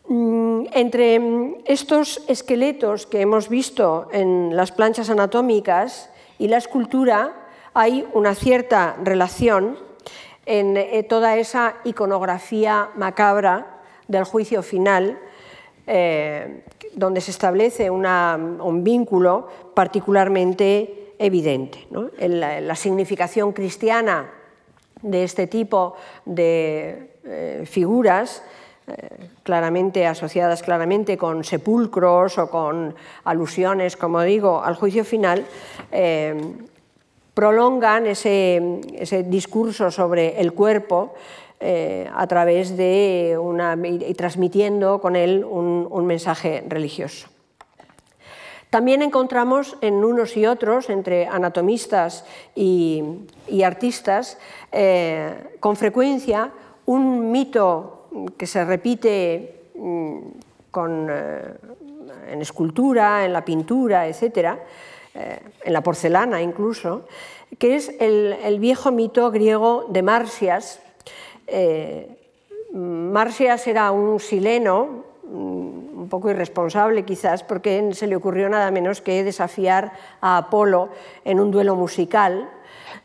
[0.09, 1.21] Mm, entre
[1.67, 7.35] estos esqueletos que hemos visto en las planchas anatómicas y la escultura
[7.75, 9.77] hay una cierta relación
[10.47, 15.19] en eh, toda esa iconografía macabra del juicio final,
[15.87, 16.63] eh,
[16.95, 21.87] donde se establece un vínculo particularmente evidente.
[22.21, 24.31] la, significación cristiana
[25.03, 28.43] de este tipo de eh, figuras,
[29.43, 35.47] claramente asociadas claramente con sepulcros o con alusiones, como digo, al juicio final,
[37.35, 38.63] prolongan ese,
[39.27, 41.15] discurso sobre el cuerpo
[41.61, 47.29] eh, a través de una, y transmitiendo con él un, mensaje religioso.
[48.71, 53.03] También encontramos en unos y otros, entre anatomistas y,
[53.65, 54.39] artistas,
[54.73, 56.51] eh, con frecuencia
[56.87, 60.19] un mito que se repite mm,
[60.77, 61.55] eh,
[62.29, 64.59] en escultura, en la pintura, etcétera,
[65.15, 67.07] eh, en la porcelana incluso,
[67.59, 70.81] que es el, viejo mito griego de Marsias.
[71.47, 72.09] Eh,
[72.73, 79.01] Marsias era un sileno, mm, un poco irresponsable quizás, porque se le ocurrió nada menos
[79.01, 80.89] que desafiar a Apolo
[81.25, 82.51] en un duelo musical.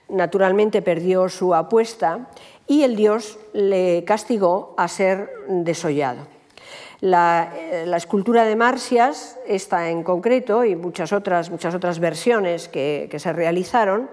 [0.08, 2.30] Naturalmente perdió su apuesta
[2.66, 6.39] y el dios le castigó a ser desollado.
[7.02, 14.10] Eh, la, escultura de Marsias, esta en concreto, y muchas otras, versiones que, se realizaron,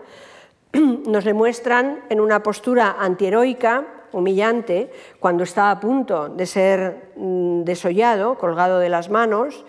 [0.72, 7.64] nos le muestran en una postura antiheroica, humillante, cuando está a punto de ser mm,
[7.64, 9.64] desollado, colgado de las manos,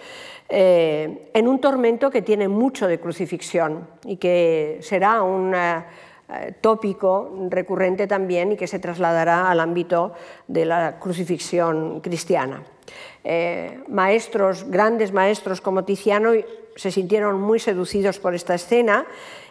[0.50, 7.48] eh, en un tormento que tiene mucho de crucifixión y que será un eh, tópico
[7.50, 10.14] recurrente también y que se trasladará al ámbito
[10.48, 12.64] de la crucifixión cristiana.
[13.88, 16.32] Maestros, grandes maestros como Tiziano
[16.78, 19.06] se sintieron muy seducidos por esta escena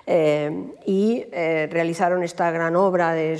[0.07, 0.51] eh,
[0.87, 3.32] y eh, realizaron esta gran obra de,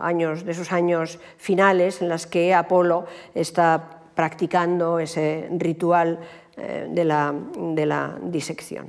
[0.00, 6.18] años, de sus años finales en las que Apolo está practicando ese ritual
[6.56, 8.86] eh, de, la, disección.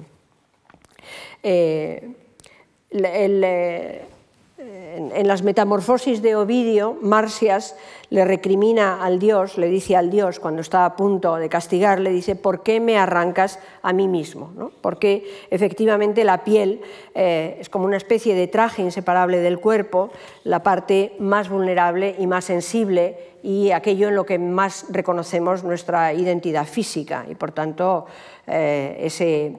[4.94, 7.76] En, las metamorfosis de Ovidio, Marcias
[8.10, 12.12] le recrimina al dios, le dice al dios cuando está a punto de castigar, le
[12.12, 14.72] dice, ¿por qué me arrancas a mí mismo?
[14.82, 16.82] Porque efectivamente la piel
[17.16, 20.12] eh, es como una especie de traje inseparable del cuerpo,
[20.44, 26.14] la parte más vulnerable y más sensible y aquello en lo que más reconocemos nuestra
[26.14, 28.06] identidad física y por tanto
[28.48, 29.56] eh, ese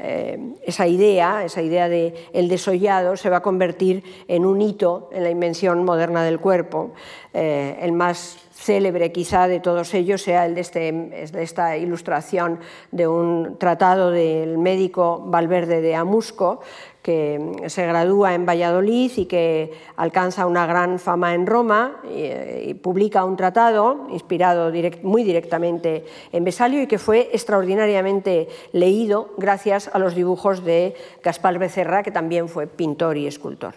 [0.00, 5.10] eh, esa idea, esa idea de el desollado, se va a convertir en un hito
[5.12, 6.92] en la invención moderna del cuerpo.
[7.34, 12.60] Eh, el más célebre quizá de todos ellos sea el de, este, de, esta ilustración
[12.92, 16.60] de un tratado del médico Valverde de Amusco,
[17.08, 23.24] que se gradúa en Valladolid y que alcanza una gran fama en Roma y, publica
[23.24, 24.70] un tratado inspirado
[25.02, 31.58] muy directamente en Besalio y que fue extraordinariamente leído gracias a los dibujos de Gaspar
[31.58, 33.72] Becerra, que también fue pintor y escultor.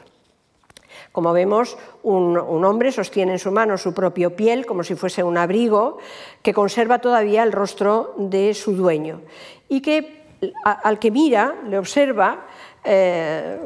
[1.13, 5.37] Como vemos, un, hombre sostiene en su mano su propio piel como si fuese un
[5.37, 5.99] abrigo
[6.41, 9.21] que conserva todavía el rostro de su dueño
[9.69, 10.19] y que
[10.63, 12.47] al que mira, le observa,
[12.83, 13.57] eh,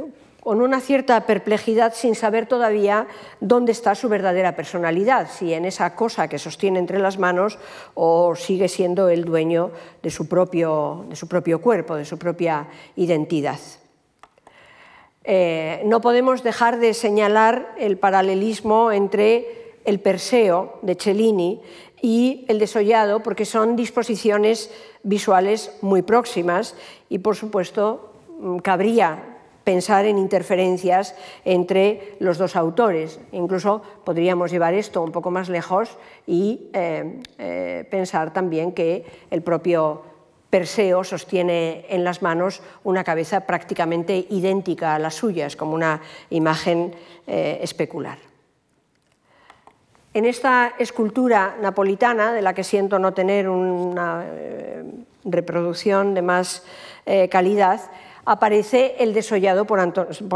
[0.46, 3.08] con una cierta perplejidad sin saber todavía
[3.40, 7.58] dónde está su verdadera personalidad, si en esa cosa que sostiene entre las manos
[7.96, 9.72] o sigue siendo el dueño
[10.04, 13.58] de su propio, de su propio cuerpo, de su propia identidad.
[15.24, 21.60] Eh, no podemos dejar de señalar el paralelismo entre el Perseo de Cellini
[22.04, 24.70] y el desollado, porque son disposiciones
[25.02, 26.76] visuales muy próximas
[27.10, 28.15] y, por supuesto,
[28.62, 33.20] cabría pensar en interferencias entre los dos autores.
[33.34, 39.42] Incluso podríamos llevar esto un poco más lejos y eh, eh, pensar también que el
[39.42, 40.04] propio
[40.48, 46.00] Perseo sostiene en las manos una cabeza prácticamente idéntica a la suya, es como una
[46.30, 46.96] imagen
[47.28, 48.20] eh, especular.
[50.14, 54.24] En esta escultura napolitana, de la que siento no tener una
[55.26, 56.64] reproducción de más
[57.30, 57.82] calidad,
[58.26, 59.80] aparece el desollado por,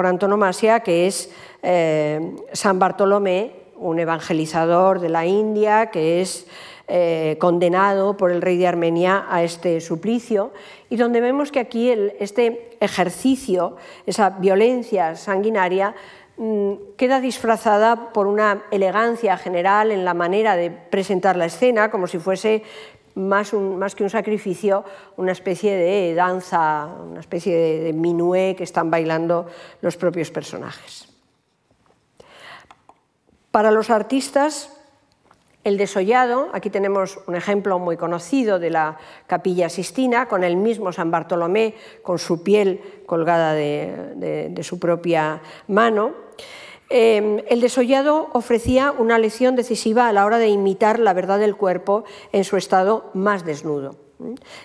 [0.06, 1.32] antonomasia, que es
[1.64, 6.48] eh, San Bartolomé, un evangelizador de la India, que es
[6.88, 10.52] eh, condenado por el rey de Armenia a este suplicio,
[10.90, 15.96] y donde vemos que aquí este ejercicio, esa violencia sanguinaria,
[16.38, 22.08] mm, queda disfrazada por una elegancia general en la manera de presentar la escena, como
[22.08, 22.64] si fuese
[23.16, 23.52] más,
[23.96, 24.84] que un sacrificio,
[25.18, 29.48] una especie de danza, una especie de, de minué que están bailando
[29.82, 31.08] los propios personajes.
[33.52, 34.76] Para los artistas,
[35.64, 38.98] el desollado, aquí tenemos un ejemplo muy conocido de la
[39.28, 46.14] capilla Sistina, con el mismo San Bartolomé, con su piel colgada de su propia mano.
[46.90, 51.56] Em, el desollado ofrecía una lección decisiva a la hora de imitar la verdad del
[51.56, 53.96] cuerpo en su estado más desnudo.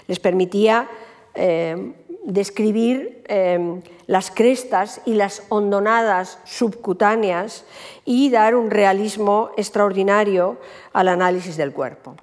[0.06, 0.88] Les permitía
[1.34, 1.92] em,
[2.24, 7.66] describir em, las crestas y las hondonadas subcutáneas
[8.06, 10.58] y dar un realismo extraordinario
[10.94, 12.16] al análisis del cuerpo.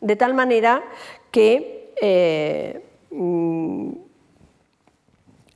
[0.00, 0.82] De tal manera
[1.30, 3.90] que eh, mm,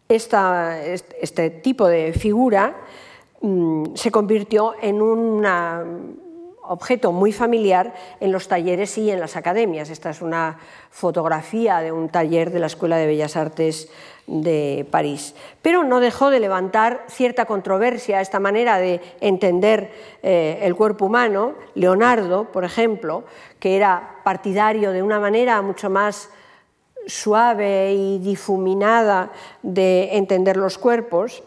[0.09, 2.76] este tipo de figura
[3.95, 5.45] se convirtió en un
[6.70, 9.91] objeto muy familiar en los talleres y en las academias.
[9.91, 10.59] Esta es una
[10.91, 13.91] fotografía de un taller de la Escuela de Bellas Artes
[14.26, 15.34] de París.
[15.62, 19.91] Pero no dejó de levantar cierta controversia esta manera de entender
[20.22, 21.55] eh, el cuerpo humano.
[21.74, 23.24] Leonardo, por ejemplo,
[23.59, 26.30] que era partidario de una manera mucho más
[27.07, 29.32] suave y difuminada
[29.62, 31.43] de entender los cuerpos,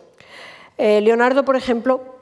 [0.78, 2.14] eh, Leonardo, por ejemplo,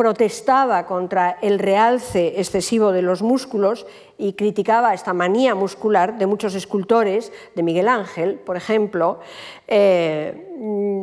[0.00, 3.86] protestaba contra el realce excesivo de los músculos
[4.16, 9.20] y criticaba esta manía muscular de muchos escultores, de Miguel Ángel, por ejemplo,
[9.68, 10.56] eh,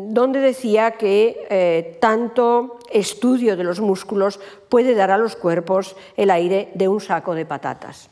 [0.10, 6.32] donde decía que eh, tanto estudio de los músculos puede dar a los cuerpos el
[6.32, 8.10] aire de un saco de patatas.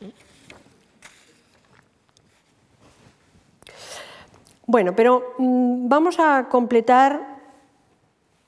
[4.68, 7.35] Bueno, pero mm, vamos a completar,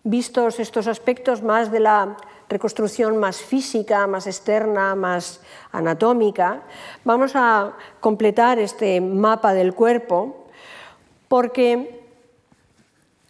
[0.09, 2.17] vistos estos aspectos más de la
[2.49, 5.41] reconstrucción más física, más externa, más
[5.71, 6.61] anatómica,
[7.03, 10.47] vamos a completar este mapa del cuerpo
[11.27, 12.05] porque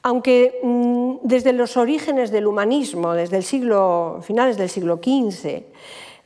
[0.03, 5.63] aunque mm, desde los orígenes del humanismo, desde el siglo, finales del siglo XV,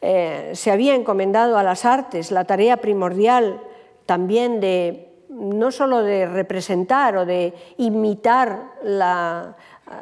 [0.01, 3.61] eh, se había encomendado a las artes la tarea primordial
[4.05, 8.73] también de no solo de representar o de imitar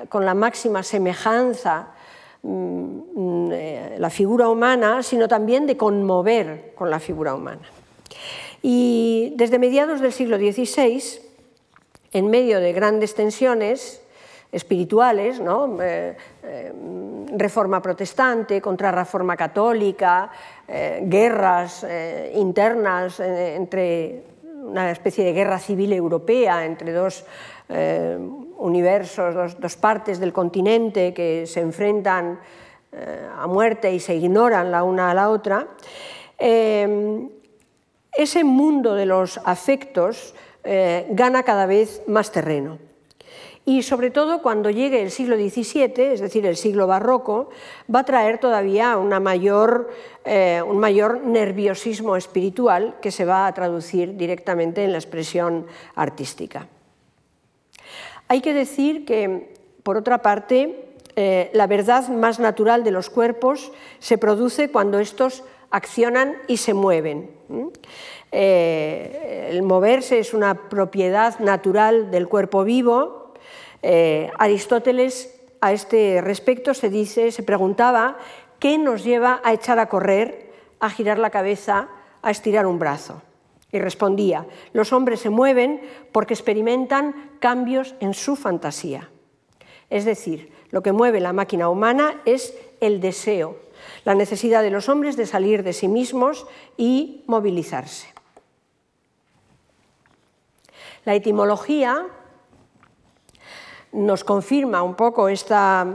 [0.10, 1.88] con la máxima semejanza
[2.44, 7.62] mm, eh, la figura humana, sino también de conmover con la figura humana.
[8.62, 11.02] Y desde mediados del siglo XVI,
[12.12, 14.02] en medio de grandes tensiones
[14.52, 15.40] espirituales,
[15.82, 16.74] eh, eh,
[17.38, 20.32] reforma protestante contra reforma católica,
[20.68, 21.86] guerras
[22.34, 24.24] internas entre
[24.70, 27.26] una especie de guerra civil europea entre dos
[27.70, 28.18] eh,
[28.60, 32.40] universos, dos, partes del continente que se enfrentan
[32.92, 35.68] eh, a muerte y se ignoran la una a la otra,
[36.38, 37.28] eh,
[38.12, 42.78] ese mundo de los afectos gana cada vez más terreno
[43.70, 47.52] y sobre todo cuando llegue el siglo XVII, es decir, el siglo barroco,
[47.94, 49.92] va a traer todavía una mayor,
[50.26, 56.68] eh, un mayor nerviosismo espiritual que se va a traducir directamente en la expresión artística.
[58.30, 59.54] Hay que decir que,
[59.84, 60.86] por otra parte,
[61.18, 66.74] eh, la verdad más natural de los cuerpos se produce cuando estos accionan y se
[66.74, 67.30] mueven.
[68.32, 73.20] Eh, el moverse es una propiedad natural del cuerpo vivo
[73.82, 78.18] eh, Aristóteles a este respecto se dice, se preguntaba
[78.60, 81.90] qué nos lleva a echar a correr, a girar la cabeza,
[82.22, 83.22] a estirar un brazo.
[83.72, 89.10] Y respondía, los hombres se mueven porque experimentan cambios en su fantasía.
[89.90, 93.58] Es decir, lo que mueve la máquina humana es el deseo,
[94.06, 96.48] la necesidad de los hombres de salir de sí mismos
[96.78, 98.08] y movilizarse.
[101.06, 102.06] La etimología
[103.92, 105.88] nos confirma un poco esta,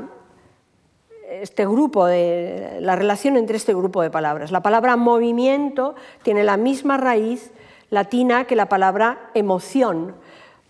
[1.28, 4.50] este grupo de, la relación entre este grupo de palabras.
[4.50, 7.52] La palabra movimiento tiene la misma raíz
[7.90, 10.14] latina que la palabra emoción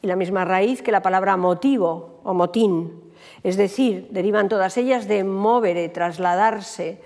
[0.03, 3.03] y la misma raíz que la palabra motivo o motín.
[3.43, 7.01] Es decir, derivan todas ellas de movere, trasladarse,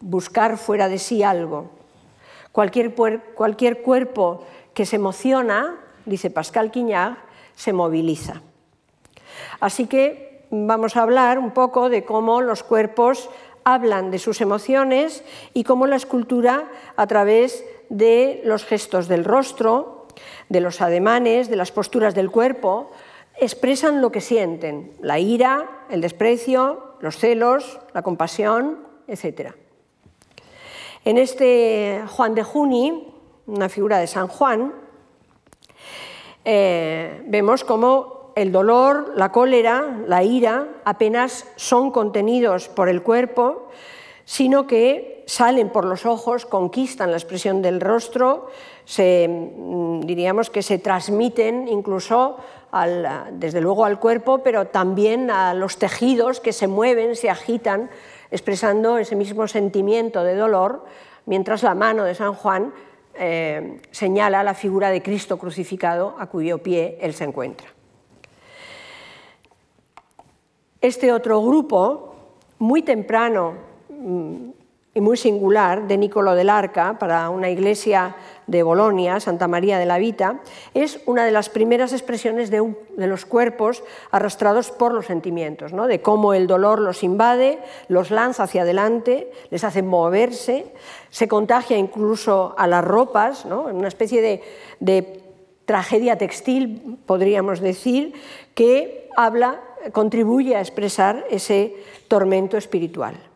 [0.00, 1.70] buscar fuera de sí algo.
[2.52, 2.94] Cualquier,
[3.34, 5.76] cualquier cuerpo que se emociona,
[6.06, 7.16] dice Pascal Quignard,
[7.54, 8.42] se moviliza.
[9.60, 13.28] Así que vamos a hablar un poco de cómo los cuerpos
[13.64, 15.22] hablan de sus emociones
[15.54, 20.06] y cómo la escultura, a través de los gestos del rostro,
[20.48, 22.90] de los ademanes, de las posturas del cuerpo,
[23.38, 29.52] expresan lo que sienten, la ira, el desprecio, los celos, la compasión, etc.
[31.04, 33.14] En este Juan de Juni,
[33.46, 34.72] una figura de San Juan,
[36.44, 43.68] eh, vemos cómo el dolor, la cólera, la ira apenas son contenidos por el cuerpo,
[44.30, 48.46] sino que salen por los ojos, conquistan la expresión del rostro,
[48.84, 52.36] se, mm, diríamos que se transmiten incluso
[53.32, 57.90] desde luego al cuerpo, pero también a los tejidos que se mueven, se agitan,
[58.30, 60.84] expresando ese mismo sentimiento de dolor,
[61.26, 62.72] mientras la mano de San Juan
[63.14, 67.66] eh, señala la figura de Cristo crucificado a cuyo pie él se encuentra.
[70.80, 72.14] Este otro grupo,
[72.60, 73.69] muy temprano
[74.92, 78.16] y muy singular, de Nicolo del Arca, para una iglesia
[78.48, 80.40] de Bolonia, Santa María de la Vita,
[80.74, 85.86] es una de las primeras expresiones de, los cuerpos arrastrados por los sentimientos, ¿no?
[85.86, 90.74] de cómo el dolor los invade, los lanza hacia adelante, les hace moverse,
[91.10, 93.62] se contagia incluso a las ropas, ¿no?
[93.62, 94.42] una especie de,
[94.80, 95.22] de
[95.66, 98.14] tragedia textil, podríamos decir,
[98.54, 99.60] que habla
[99.92, 101.76] contribuye a expresar ese
[102.08, 103.29] tormento espiritual.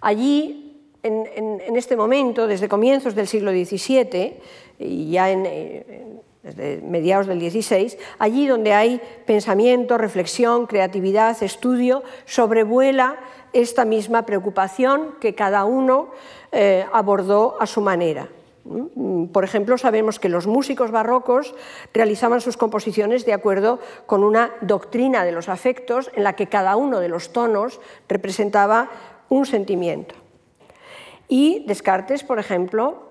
[0.00, 4.36] Allí, en, este momento, desde comienzos del siglo XVII,
[4.78, 5.44] y ya en,
[6.42, 13.16] desde mediados del XVI, allí donde hay pensamiento, reflexión, creatividad, estudio, sobrevuela
[13.52, 16.10] esta misma preocupación que cada uno
[16.52, 18.28] eh, abordó a su manera.
[18.64, 21.54] Mm, por ejemplo, sabemos que los músicos barrocos
[21.92, 26.76] realizaban sus composiciones de acuerdo con una doctrina de los afectos en la que cada
[26.76, 28.90] uno de los tonos representaba
[29.28, 30.14] un sentimiento.
[31.28, 33.04] Y Descartes, por ejemplo,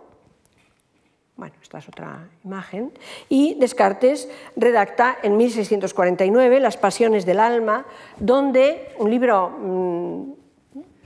[1.35, 2.91] Bueno, esta es otra imagen.
[3.29, 7.85] Y Descartes redacta en 1649 Las Pasiones del Alma,
[8.17, 10.31] donde un libro mm,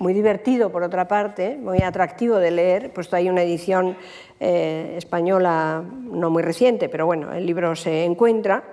[0.02, 3.96] muy divertido, por otra parte, muy atractivo de leer, puesto hay una edición
[4.40, 8.64] eh, española no muy reciente, pero bueno, el libro se encuentra.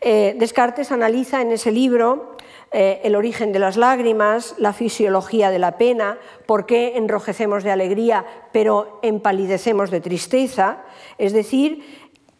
[0.00, 2.36] Eh, Descartes analiza en ese libro
[2.72, 7.72] eh, el origen de las lágrimas, la fisiología de la pena, por qué enrojecemos de
[7.72, 10.84] alegría pero empalidecemos de tristeza,
[11.18, 11.84] es decir,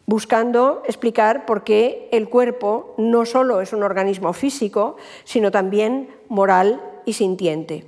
[0.06, 6.80] buscando explicar por qué el cuerpo no solo es un organismo físico, sino también moral
[7.04, 7.86] y sintiente,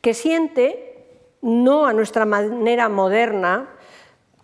[0.00, 0.92] que siente
[1.40, 3.71] no a nuestra manera moderna,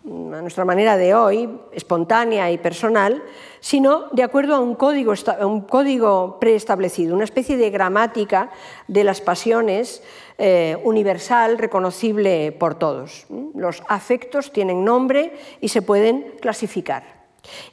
[0.09, 3.21] a nuestra manera de hoy, espontánea y personal,
[3.59, 8.49] sino de acuerdo a un código, un código preestablecido, una especie de gramática
[8.87, 10.01] de las pasiones
[10.39, 13.27] eh, universal, reconocible por todos.
[13.53, 17.03] Los afectos tienen nombre y se pueden clasificar.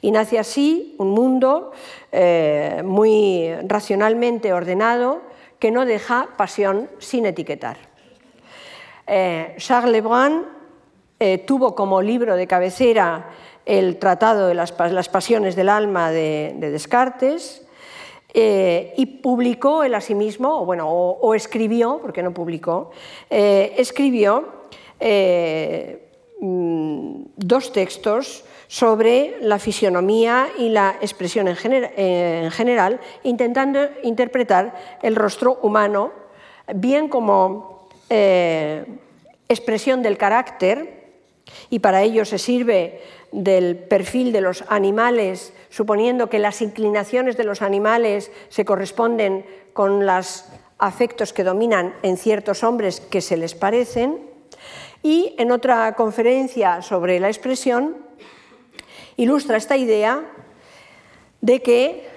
[0.01, 1.71] Y nace así un mundo
[2.11, 5.21] eh, muy racionalmente ordenado
[5.57, 7.77] que no deja pasión sin etiquetar.
[9.07, 10.56] Eh, Charles Lebrun
[11.19, 13.31] eh, tuvo como libro de cabecera
[13.65, 17.65] el Tratado de las, Pasiones del Alma de, Descartes
[18.35, 22.91] eh, y publicó él asimismo, o, bueno, o, escribió, porque no publicó,
[23.31, 24.67] eh, escribió
[26.39, 35.57] mm, dos textos sobre la fisionomía y la expresión en general, intentando interpretar el rostro
[35.63, 36.11] humano
[36.75, 37.87] bien como
[39.49, 40.96] expresión del carácter,
[41.69, 47.43] y para ello se sirve del perfil de los animales, suponiendo que las inclinaciones de
[47.43, 50.45] los animales se corresponden con los
[50.77, 54.19] afectos que dominan en ciertos hombres que se les parecen.
[55.03, 57.97] Y en otra conferencia sobre la expresión
[59.17, 60.23] ilustra esta idea
[61.41, 62.16] de que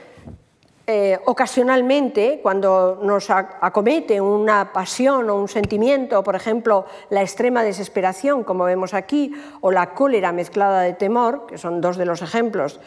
[0.92, 8.42] eh, ocasionalmente, cuando nos acomete una pasión o un sentimiento, por ejemplo, la extrema desesperación,
[8.42, 12.80] como vemos aquí, o la cólera mezclada de temor, que son dos de los ejemplos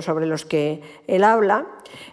[0.00, 1.66] sobre los que él habla,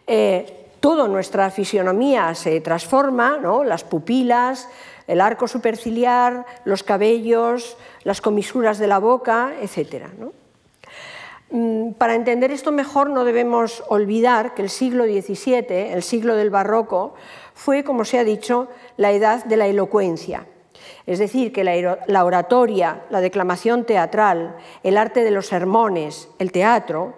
[0.05, 4.69] eh, toda nuestra fisionomía se transforma, las pupilas,
[5.07, 10.09] el arco superciliar, los cabellos, las comisuras de la boca, etc.
[10.15, 10.46] Mm,
[11.97, 17.13] para entender esto mejor no debemos olvidar que el siglo XVII, el siglo del barroco,
[17.53, 18.67] fue, como se ha dicho,
[18.97, 20.45] la edad de la elocuencia.
[21.05, 27.15] Es decir, que la oratoria, la declamación teatral, el arte de los sermones, el teatro,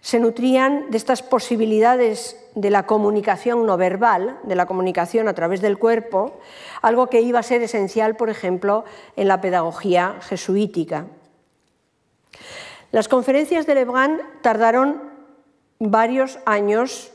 [0.00, 5.60] se nutrían de estas posibilidades de la comunicación no verbal, de la comunicación a través
[5.62, 6.38] del cuerpo,
[6.82, 8.84] algo que iba a ser esencial, por ejemplo,
[9.16, 11.06] en la pedagogía jesuítica.
[12.94, 15.02] Las conferencias de Lebrun tardaron
[15.80, 17.10] varios años,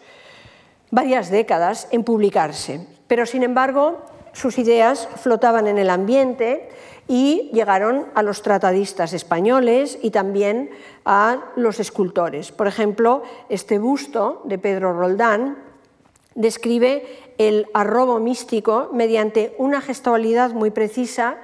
[0.91, 4.01] varias décadas en publicarse, pero sin embargo
[4.33, 6.67] sus ideas flotaban en el ambiente
[7.07, 10.69] y llegaron a los tratadistas españoles y también
[11.05, 12.51] a los escultores.
[12.51, 15.59] Por ejemplo, este busto de Pedro Roldán
[16.35, 17.05] describe
[17.37, 21.37] el arrobo místico mediante una gestualidad muy precisa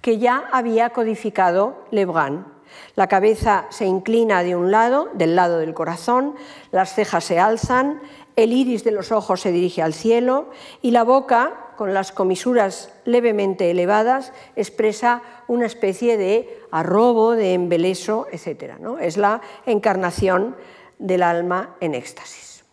[0.00, 2.51] que ya había codificado Lebrun.
[2.94, 6.34] La cabeza se inclina de un lado, del lado del corazón,
[6.70, 8.00] las cejas se alzan,
[8.36, 10.50] el iris de los ojos se dirige al cielo
[10.80, 18.26] y la boca, con las comisuras levemente elevadas, expresa una especie de arrobo, de embeleso,
[18.30, 18.74] etc.
[18.78, 18.98] ¿no?
[18.98, 20.56] Es la encarnación
[20.98, 22.64] del alma en éxtasis.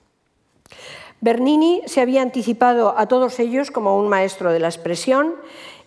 [1.21, 5.35] Bernini se había anticipado a todos ellos como un maestro de la expresión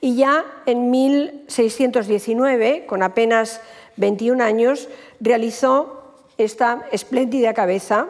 [0.00, 3.62] y ya en 1619, con apenas
[3.96, 4.88] 21 años,
[5.20, 8.08] realizó esta espléndida cabeza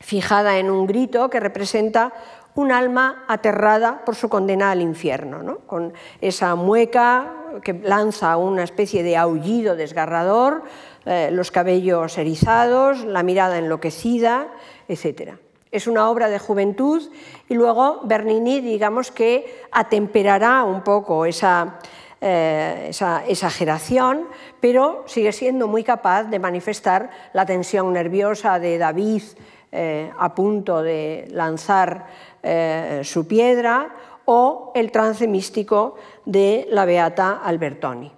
[0.00, 2.12] fijada en un grito que representa
[2.54, 7.32] un alma aterrada por su condena al infierno, con esa mueca
[7.62, 10.62] que lanza una especie de aullido desgarrador,
[11.04, 14.48] eh, los cabellos erizados, la mirada enloquecida,
[14.88, 15.34] etc.
[15.70, 17.02] Es una obra de juventud
[17.48, 21.78] y luego Bernini, digamos que atemperará un poco esa
[22.18, 24.26] eh, esa exageración,
[24.58, 29.22] pero sigue siendo muy capaz de manifestar la tensión nerviosa de David
[29.70, 32.06] eh, a punto de lanzar
[32.42, 33.94] eh, su piedra
[34.24, 38.10] o el trance místico de la beata Albertoni.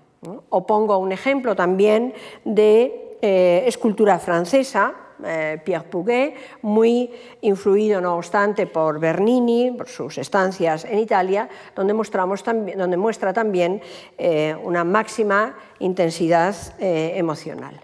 [0.48, 4.94] O pongo un ejemplo también de escultura francesa,
[5.24, 7.10] eh, Pierre Puget, muy
[7.40, 13.80] influido no obstante por Bernini, por sus estancias en Italia, donde, mostramos donde muestra también
[14.16, 17.80] eh, una máxima intensidad eh, emocional.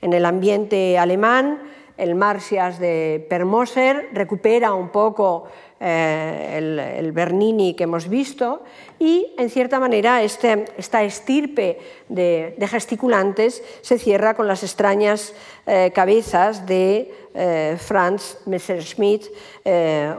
[0.00, 1.60] En el ambiente alemán,
[1.96, 5.44] el Marsias de Permoser recupera un poco
[5.82, 8.62] eh, el, Bernini que hemos visto
[8.98, 15.32] y, en cierta manera, este, esta estirpe de, gesticulantes se cierra con las extrañas
[15.66, 19.28] eh, cabezas de eh, Franz Messerschmitt,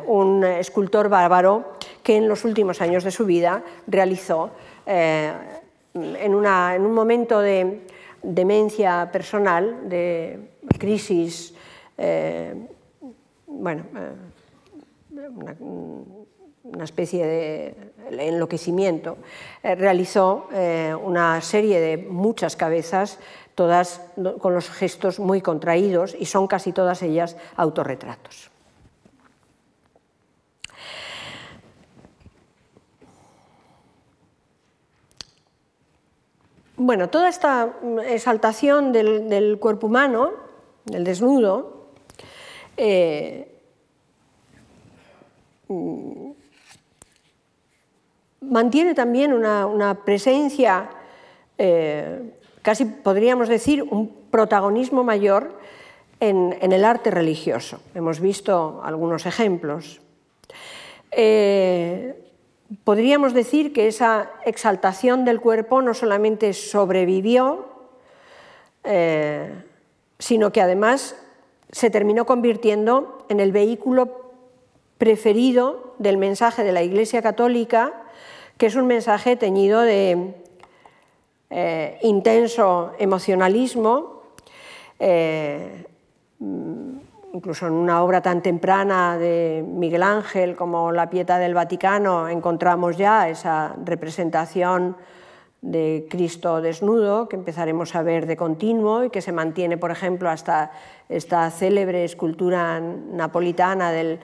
[0.08, 4.50] un escultor bárbaro que en los últimos años de su vida realizó
[4.88, 7.82] en, un momento de
[8.24, 10.40] demencia personal, de
[10.80, 11.54] crisis,
[13.46, 13.84] bueno,
[15.30, 17.76] una, especie de
[18.10, 19.18] enloquecimiento,
[19.64, 23.20] eh, realizó eh, una serie de muchas cabezas,
[23.56, 24.02] todas
[24.40, 28.52] con los gestos muy contraídos y son casi todas ellas autorretratos.
[36.84, 37.76] Bueno, toda esta
[38.08, 40.32] exaltación del, cuerpo humano,
[40.86, 41.90] del desnudo,
[42.76, 43.51] eh,
[48.42, 50.90] mantiene también una, presencia,
[51.58, 55.58] eh, casi podríamos decir, un protagonismo mayor
[56.20, 57.80] en, el arte religioso.
[57.96, 60.02] Hemos visto algunos ejemplos.
[61.12, 62.16] Eh,
[62.84, 67.68] podríamos decir que esa exaltación del cuerpo no solamente sobrevivió,
[68.84, 69.64] eh,
[70.20, 71.16] sino que además
[71.72, 74.21] se terminó convirtiendo en el vehículo
[75.02, 77.92] preferido del mensaje de la Iglesia Católica,
[78.60, 80.36] que es un mensaje teñido de
[81.50, 84.22] eh, intenso emocionalismo,
[85.00, 85.88] eh,
[87.34, 92.96] incluso en una obra tan temprana de Miguel Ángel como La Pieta del Vaticano encontramos
[92.96, 94.98] ya esa representación
[95.62, 100.30] de Cristo desnudo que empezaremos a ver de continuo y que se mantiene, por ejemplo,
[100.30, 100.72] hasta
[101.10, 104.20] esta célebre escultura napolitana del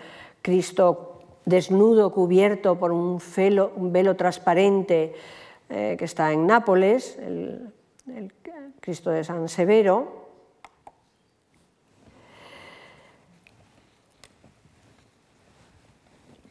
[0.48, 3.20] Cristo desnudo, cubierto por un,
[3.92, 5.14] velo, transparente
[5.70, 7.74] eh, que está en Nápoles, el,
[8.80, 10.30] Cristo de San Severo.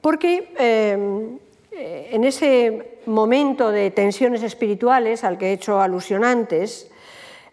[0.02, 1.38] Porque eh,
[2.12, 6.90] en ese momento de tensiones espirituales al que he hecho alusión antes,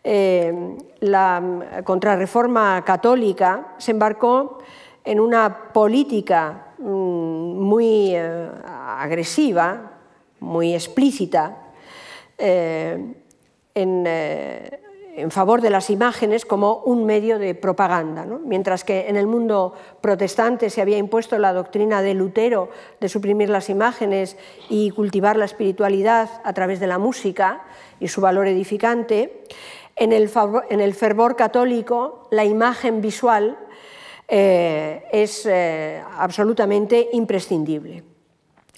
[0.04, 4.60] eh, la contrarreforma católica se embarcó
[5.04, 9.92] en una política mm, muy eh, agresiva,
[10.40, 11.58] muy explícita,
[12.38, 13.14] eh,
[13.76, 14.80] eh,
[15.16, 18.26] en, favor de las imágenes como un medio de propaganda.
[18.26, 23.50] Mientras que en el mundo protestante se había impuesto la doctrina de Lutero de suprimir
[23.50, 24.38] las imágenes
[24.70, 27.62] y cultivar la espiritualidad a través de la música
[28.00, 29.44] y su valor edificante,
[29.96, 30.32] en el,
[30.70, 33.58] en el fervor católico la imagen visual
[34.36, 38.04] eh, es eh, absolutamente imprescindible.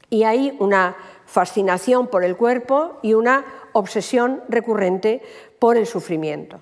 [0.09, 5.21] Y hay una fascinación por el cuerpo y una obsesión recurrente
[5.57, 6.59] por el sufrimiento.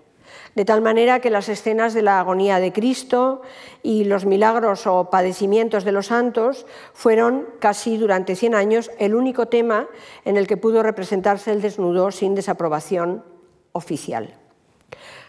[0.53, 3.41] De tal manera que las escenas de la agonía de Cristo
[3.81, 9.47] y los milagros o padecimientos de los santos fueron casi durante 100 años el único
[9.47, 9.87] tema
[10.23, 13.23] en el que pudo representarse el desnudo sin desaprobación
[13.71, 14.37] oficial.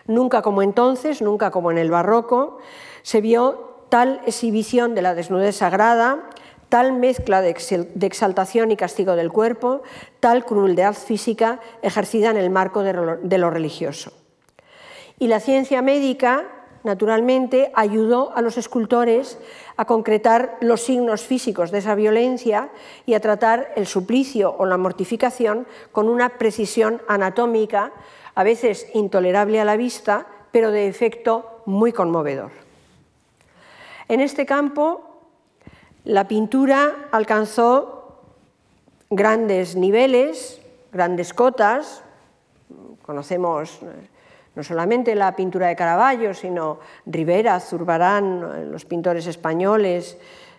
[0.07, 2.59] Nunca como entonces, nunca como en el barroco,
[3.05, 6.31] se vio tal exhibición de la desnudez sagrada,
[6.71, 7.55] tal mezcla de
[8.07, 9.83] exaltación y castigo del cuerpo,
[10.19, 14.13] tal crueldad física ejercida en el marco de lo religioso.
[15.19, 16.49] Y la ciencia médica,
[16.83, 19.39] naturalmente, ayudó a los escultores
[19.77, 22.71] a concretar los signos físicos de esa violencia
[23.05, 27.93] y a tratar el suplicio o la mortificación con una precisión anatómica,
[28.35, 32.64] a veces intolerable a la vista, pero de efecto muy conmovedor.
[34.09, 35.15] En este campo,
[36.05, 38.21] la pintura alcanzó
[39.11, 40.61] grandes niveles,
[40.93, 42.03] grandes cotas.
[43.03, 43.87] Conocemos eh,
[44.55, 50.19] no solamente la pintura de Caravaggio, sino Rivera, Zurbarán, los pintores españoles,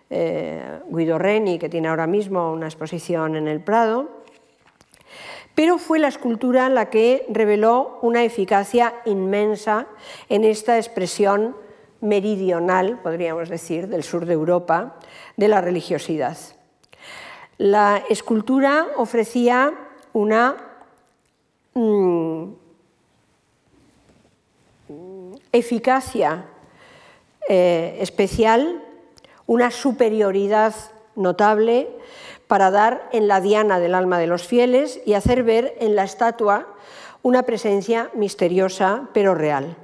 [0.10, 4.10] eh, Guido Reni, que tiene ahora mismo una exposición en el Prado.
[5.54, 9.88] Pero fue la escultura la que reveló una eficacia inmensa
[10.28, 11.56] en esta expresión
[12.02, 14.96] meridional, podríamos decir, del sur de Europa,
[15.38, 16.38] de la religiosidad.
[17.58, 19.74] La escultura ofrecía
[20.14, 20.58] una
[21.74, 22.46] mm,
[25.52, 26.46] eficacia
[27.48, 28.84] eh, especial,
[29.48, 30.74] una superioridad
[31.16, 31.88] notable
[32.48, 36.04] para dar en la diana del alma de los fieles y hacer ver en la
[36.04, 36.68] estatua
[37.24, 39.76] una presencia misteriosa pero real.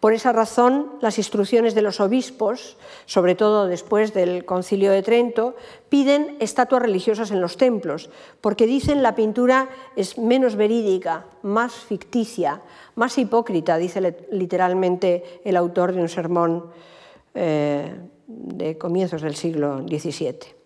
[0.00, 5.54] Por esa razón, las instrucciones de los obispos, sobre todo después del Concilio de Trento,
[5.90, 8.08] piden estatuas religiosas en los templos,
[8.40, 12.62] porque dicen la pintura es menos verídica, más ficticia,
[12.94, 16.70] más hipócrita, dice literalmente el autor de un sermón
[17.34, 17.94] eh,
[18.26, 20.59] de comienzos del siglo XVII.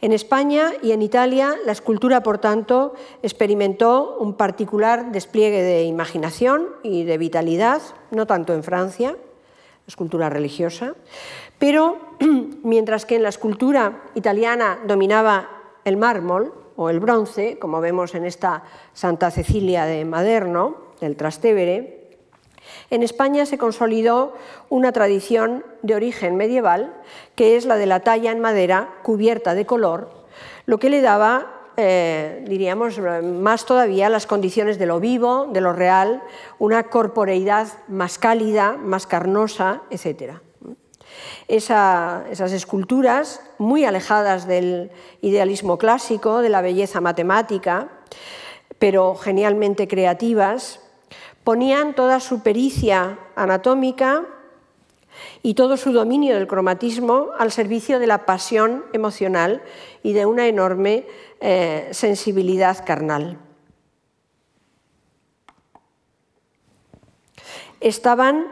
[0.00, 6.68] En España y en Italia, la escultura, por tanto, experimentó un particular despliegue de imaginación
[6.84, 7.82] y de vitalidad,
[8.12, 9.16] no tanto en Francia,
[9.88, 10.94] escultura religiosa,
[11.58, 11.98] pero
[12.62, 15.48] mientras que en la escultura italiana dominaba
[15.84, 21.97] el mármol o el bronce, como vemos en esta Santa Cecilia de Maderno, del Trastevere,
[22.90, 24.34] en España se consolidó
[24.68, 26.94] una tradición de origen medieval,
[27.34, 30.10] que es la de la talla en madera cubierta de color,
[30.66, 35.72] lo que le daba eh, diríamos, más todavía las condiciones de lo vivo, de lo
[35.72, 36.24] real,
[36.58, 40.40] una corporeidad más cálida, más carnosa, etc.
[41.46, 47.90] esas esculturas, muy alejadas del idealismo clásico, de la belleza matemática,
[48.80, 50.80] pero genialmente creativas,
[51.48, 54.26] ponían toda su pericia anatómica
[55.42, 59.62] y todo su dominio del cromatismo al servicio de la pasión emocional
[60.02, 61.06] y de una enorme
[61.40, 63.38] eh, sensibilidad carnal.
[67.80, 68.48] Estaban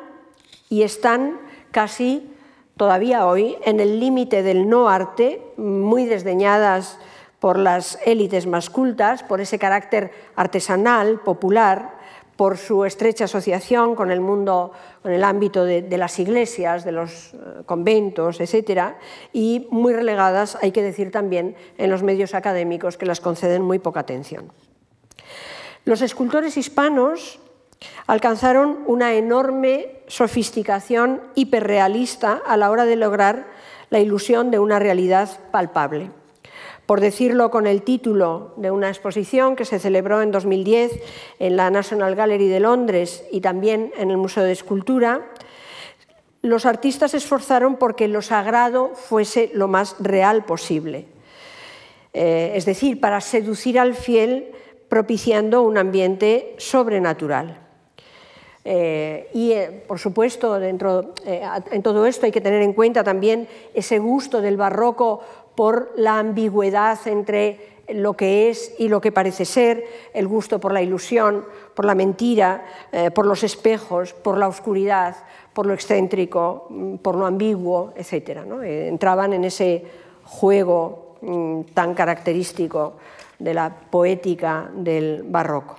[0.70, 1.38] y están
[1.72, 2.32] casi
[2.78, 6.99] todavía hoy en el límite del no arte, muy desdeñadas
[7.40, 11.95] por las élites más cultas, por ese carácter artesanal, popular,
[12.37, 14.72] por su estrecha asociación con el mundo,
[15.03, 18.99] con el ámbito de, las iglesias, de los eh, conventos, etcétera,
[19.32, 23.78] y muy relegadas, hay que decir también, en los medios académicos que las conceden muy
[23.78, 24.53] poca atención.
[25.84, 27.39] Los escultores hispanos
[28.07, 33.47] alcanzaron una enorme sofisticación hiperrealista a la hora de lograr
[33.91, 36.11] la ilusión de una realidad palpable
[36.87, 41.01] por decirlo con el título de una exposición que se celebró en 2010
[41.41, 45.26] en la National Gallery de Londres y también en el Museo de Escultura,
[46.43, 51.07] los artistas se esforzaron porque lo sagrado fuese lo más real posible,
[52.12, 54.53] eh, es decir, para seducir al fiel
[54.89, 57.62] propiciando un ambiente sobrenatural.
[58.68, 63.49] Eh, y, eh, por supuesto, dentro, en todo esto hay que tener en cuenta también
[63.74, 65.20] ese gusto del barroco
[65.57, 70.72] por la ambigüedad entre lo que es y lo que parece ser, el gusto por
[70.72, 71.44] la ilusión,
[71.74, 75.16] por la mentira, eh, por los espejos, por la oscuridad,
[75.52, 78.44] por lo excéntrico, mm, por lo ambiguo, etc.
[78.62, 79.84] Eh, entraban en ese
[80.24, 82.94] juego mm, tan característico
[83.38, 85.76] de la poética del barroco.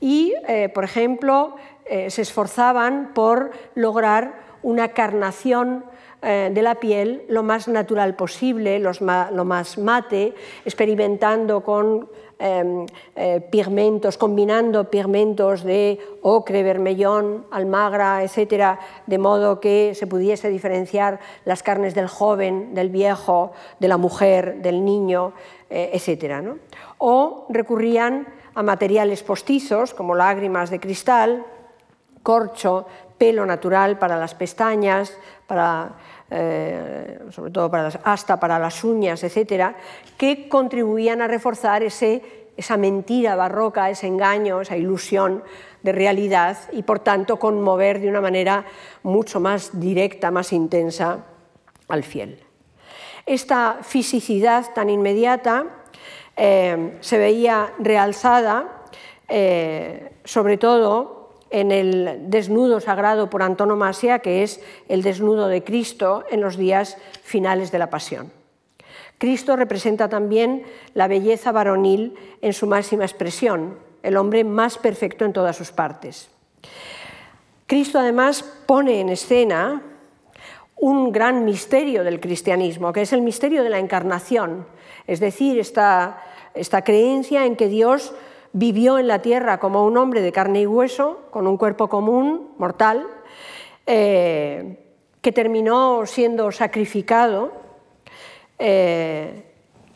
[0.00, 5.84] Y, eh, por ejemplo, se esforzaban por lograr una carnación
[6.20, 12.08] de la piel lo más natural posible, lo más mate, experimentando con
[12.40, 20.48] em, eh, pigmentos, combinando pigmentos de ocre, vermellón, almagra, etcétera, de modo que se pudiese
[20.48, 25.32] diferenciar las carnes del joven, del viejo, de la mujer, del niño,
[25.70, 26.42] eh, etcétera.
[26.98, 31.44] O recurrían a materiales postizos como lágrimas de cristal,
[32.22, 32.86] corcho,
[33.18, 35.90] pelo natural para las pestañas, para,
[36.30, 39.76] eh, sobre todo para hasta para las uñas, etcétera,
[40.16, 45.42] que contribuían a reforzar ese, esa mentira barroca, ese engaño, esa ilusión
[45.82, 48.64] de realidad y por tanto conmover de una manera
[49.02, 51.24] mucho más directa, más intensa
[51.88, 52.40] al fiel.
[53.26, 55.66] Esta fisicidad tan inmediata
[56.36, 58.78] eh, se veía realzada
[59.28, 61.17] eh, sobre todo
[61.50, 66.96] en el desnudo sagrado por antonomasia, que es el desnudo de Cristo en los días
[67.22, 68.32] finales de la Pasión.
[69.18, 70.62] Cristo representa también
[70.94, 76.28] la belleza varonil en su máxima expresión, el hombre más perfecto en todas sus partes.
[77.66, 79.82] Cristo además pone en escena
[80.76, 84.66] un gran misterio del cristianismo, que es el misterio de la encarnación,
[85.08, 86.22] es decir, esta,
[86.54, 88.14] esta creencia en que Dios
[88.52, 92.54] vivió en la tierra como un hombre de carne y hueso, con un cuerpo común,
[92.58, 93.06] mortal,
[93.86, 94.78] eh,
[95.20, 97.52] que terminó siendo sacrificado
[98.58, 99.44] eh,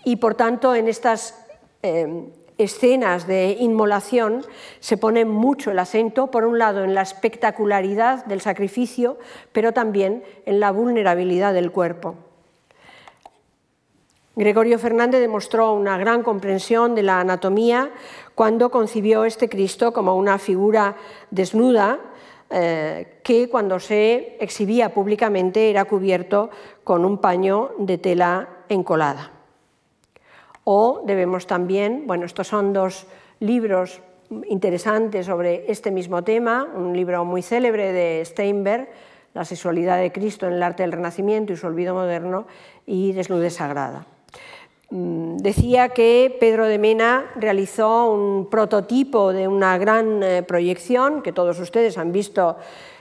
[0.04, 1.46] y por tanto en estas
[1.82, 2.28] eh,
[2.58, 4.44] escenas de inmolación
[4.80, 9.18] se pone mucho el acento, por un lado, en la espectacularidad del sacrificio,
[9.52, 12.16] pero también en la vulnerabilidad del cuerpo.
[14.34, 17.90] Gregorio Fernández demostró una gran comprensión de la anatomía
[18.34, 20.96] cuando concibió este Cristo como una figura
[21.30, 22.00] desnuda
[22.54, 26.50] eh, que cuando se exhibía públicamente era cubierto
[26.84, 29.30] con un paño de tela encolada.
[30.64, 33.06] O debemos también, bueno, estos son dos
[33.40, 34.02] libros
[34.48, 38.88] interesantes sobre este mismo tema, un libro muy célebre de Steinberg,
[39.34, 42.46] La sexualidad de Cristo en el arte del Renacimiento y su olvido moderno,
[42.84, 44.06] y Desnudez Sagrada.
[44.94, 51.32] Mm, decía que Pedro de Mena realizó un prototipo de una gran eh, proyección que
[51.32, 52.58] todos ustedes han visto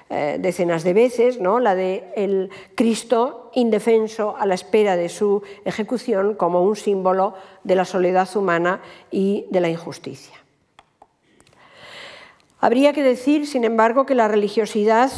[0.10, 1.60] eh, decenas de veces, ¿no?
[1.60, 7.34] la de el Cristo indefenso a la espera de su ejecución como un símbolo
[7.66, 8.82] de la soledad humana
[9.12, 10.38] y de la injusticia.
[12.62, 15.12] Habría que decir, sin embargo, que la religiosidad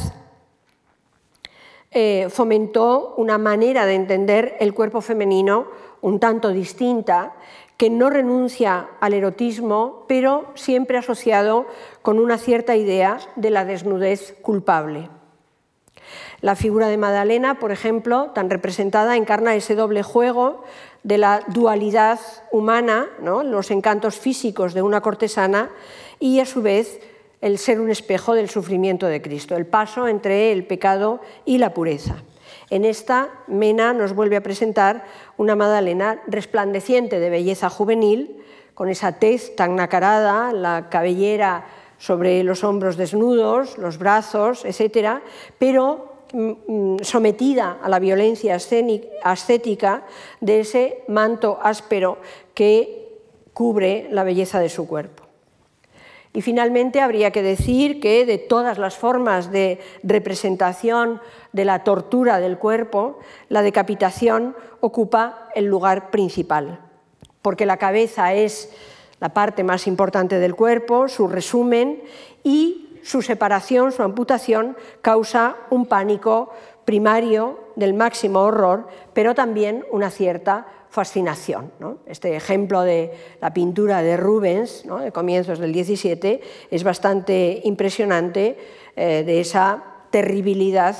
[1.91, 5.67] eh, fomentó una manera de entender el cuerpo femenino
[6.03, 7.33] un tanto distinta
[7.77, 11.65] que no renuncia al erotismo, pero siempre asociado
[12.03, 15.09] con una cierta idea de la desnudez culpable.
[16.41, 20.63] La figura de Madalena, por ejemplo, tan representada, encarna ese doble juego
[21.03, 22.19] de la dualidad
[22.51, 25.69] humana, los encantos físicos de una cortesana
[26.19, 26.99] y a su vez
[27.39, 31.73] el ser un espejo del sufrimiento de Cristo, el paso entre el pecado y la
[31.73, 32.23] pureza.
[32.73, 35.05] En esta, Mena nos vuelve a presentar
[35.37, 38.43] una Madalena resplandeciente de belleza juvenil,
[38.73, 41.67] con esa tez tan nacarada, la cabellera
[41.99, 45.21] sobre los hombros desnudos, los brazos, etc.,
[45.59, 46.51] pero mm,
[46.95, 50.01] mm, sometida a la violencia ascética
[50.41, 52.17] de ese manto áspero
[52.55, 53.19] que
[53.53, 55.22] cubre la belleza de su cuerpo.
[56.33, 61.21] Y finalmente habría que decir que de todas las formas de representación
[61.51, 63.19] de la tortura del cuerpo,
[63.49, 66.79] la decapitación ocupa el lugar principal,
[67.43, 68.73] porque la cabeza es
[69.19, 72.01] la parte más importante del cuerpo, su resumen
[72.43, 76.49] y su separación, su amputación, causa un pánico
[76.83, 81.71] primario del máximo horror, pero también una cierta fascinación.
[82.05, 86.39] Este ejemplo de la pintura de Rubens, de comienzos del 17,
[86.69, 88.55] es bastante impresionante
[88.95, 90.95] eh, de esa terribilidad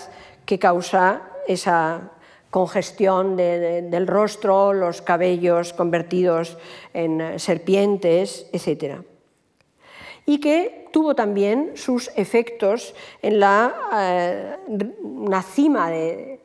[0.48, 2.10] que causa esa
[2.50, 6.58] congestión del rostro, los cabellos convertidos
[6.96, 9.02] en serpientes, etc.
[10.26, 14.58] Y que tuvo también sus efectos en la eh,
[15.54, 16.43] cima de,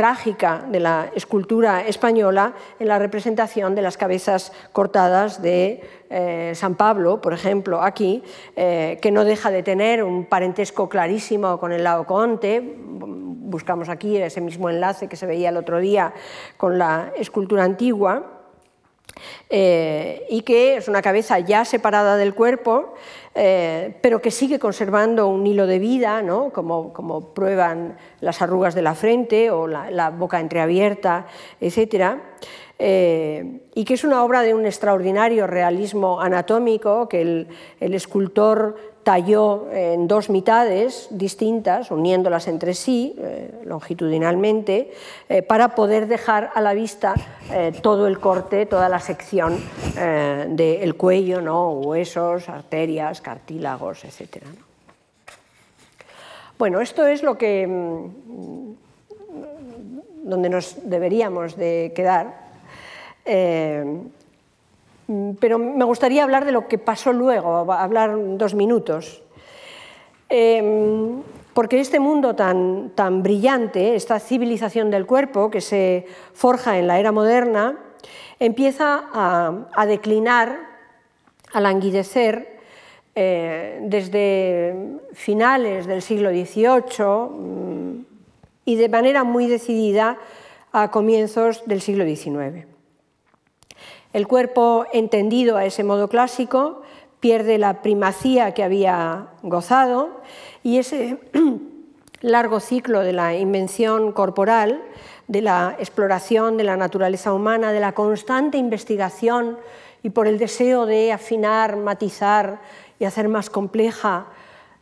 [0.00, 6.74] trágica de la escultura española en la representación de las cabezas cortadas de eh, San
[6.74, 8.22] Pablo, por ejemplo, aquí,
[8.56, 12.76] eh, que no deja de tener un parentesco clarísimo con el Laoconte.
[12.78, 16.14] Buscamos aquí ese mismo enlace que se veía el otro día
[16.56, 18.39] con la escultura antigua.
[19.48, 22.94] Eh, y que es una cabeza ya separada del cuerpo,
[23.34, 28.82] eh, pero que sigue conservando un hilo de vida, como, como, prueban las arrugas de
[28.82, 31.26] la frente o la, boca entreabierta,
[31.60, 32.18] etc.
[32.78, 37.48] Eh, y que es una obra de un extraordinario realismo anatómico que el,
[37.78, 44.92] el escultor talló en dos mitades distintas, uniéndolas entre sí eh, longitudinalmente,
[45.28, 47.14] eh, para poder dejar a la vista
[47.50, 49.58] eh, todo el corte, toda la sección
[50.50, 51.72] del cuello, ¿no?
[51.72, 54.44] huesos, arterias, cartílagos, etc.
[56.58, 58.72] Bueno, esto es lo que mm,
[60.22, 62.48] donde nos deberíamos de quedar.
[65.10, 69.22] Mm, pero me gustaría hablar de lo que pasó luego, hablar dos minutos.
[70.28, 71.20] Em,
[71.52, 77.00] porque este mundo tan, tan brillante, esta civilización del cuerpo que se forja en la
[77.00, 77.76] era moderna,
[78.38, 80.60] empieza a, declinar,
[81.52, 82.60] a languidecer
[83.16, 88.04] eh, desde finales del siglo XVIII mm,
[88.64, 90.18] y de manera muy decidida
[90.70, 92.69] a comienzos del siglo XIX.
[94.12, 96.82] El cuerpo, entendido a ese modo clásico,
[97.20, 100.20] pierde la primacía que había gozado
[100.64, 101.18] y ese
[102.20, 104.82] largo ciclo de la invención corporal,
[105.28, 109.58] de la exploración de la naturaleza humana, de la constante investigación
[110.02, 112.60] y por el deseo de afinar, matizar
[112.98, 114.26] y hacer más compleja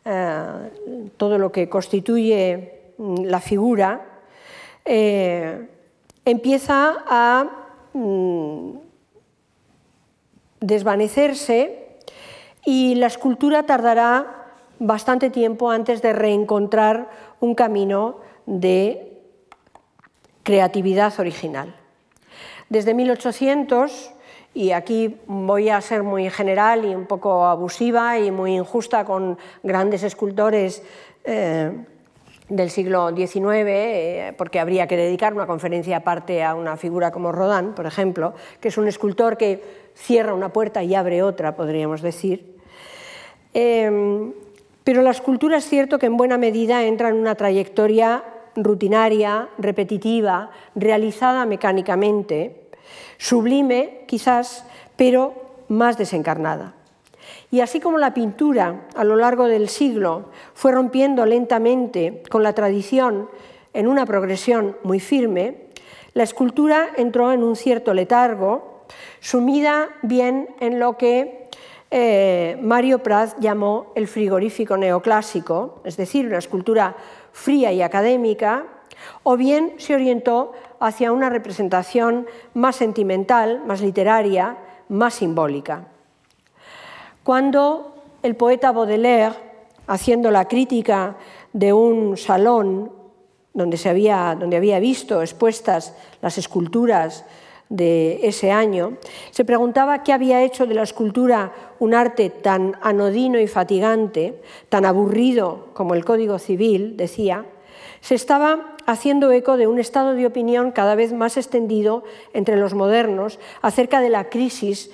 [0.05, 0.71] eh,
[1.17, 4.05] todo lo que constituye mm, la figura,
[4.85, 5.67] eh,
[6.25, 7.45] empieza a
[7.93, 8.88] mm,
[10.59, 11.97] desvanecerse
[12.65, 14.39] y la escultura tardará
[14.79, 19.21] bastante tiempo antes de reencontrar un camino de
[20.43, 21.75] creatividad original.
[22.69, 24.13] Desde 1800,
[24.53, 29.37] y aquí voy a ser muy general y un poco abusiva y muy injusta con
[29.63, 30.83] grandes escultores
[31.23, 31.71] eh,
[32.47, 37.31] del siglo XIX, eh, porque habría que dedicar una conferencia aparte a una figura como
[37.31, 42.01] Rodin, por ejemplo, que es un escultor que cierra una puerta y abre otra, podríamos
[42.01, 42.57] decir.
[43.53, 44.33] Em,
[44.83, 48.23] pero la escultura es cierto que en buena medida entra en una trayectoria
[48.55, 52.69] rutinaria, repetitiva, realizada mecánicamente,
[53.17, 55.33] sublime quizás, pero
[55.67, 56.73] más desencarnada.
[57.51, 62.53] Y así como la pintura a lo largo del siglo fue rompiendo lentamente con la
[62.53, 63.29] tradición
[63.73, 65.69] en una progresión muy firme,
[66.13, 68.68] la escultura entró en un cierto letargo,
[69.19, 71.49] sumida bien en lo que
[71.91, 76.95] eh, Mario Praz llamó el frigorífico neoclásico, es decir, una escultura
[77.31, 78.65] fría y académica,
[79.23, 84.57] o bien se orientó hacia una representación más sentimental, más literaria,
[84.89, 85.87] más simbólica.
[87.23, 89.35] Cuando el poeta Baudelaire,
[89.87, 91.15] haciendo la crítica
[91.53, 92.91] de un salón
[93.53, 97.25] donde, se había, donde había visto expuestas las esculturas
[97.69, 98.97] de ese año,
[99.31, 104.85] se preguntaba qué había hecho de la escultura un arte tan anodino y fatigante, tan
[104.85, 107.45] aburrido como el Código Civil, decía,
[108.01, 112.03] se estaba haciendo eco de un estado de opinión cada vez más extendido
[112.33, 114.89] entre los modernos acerca de la crisis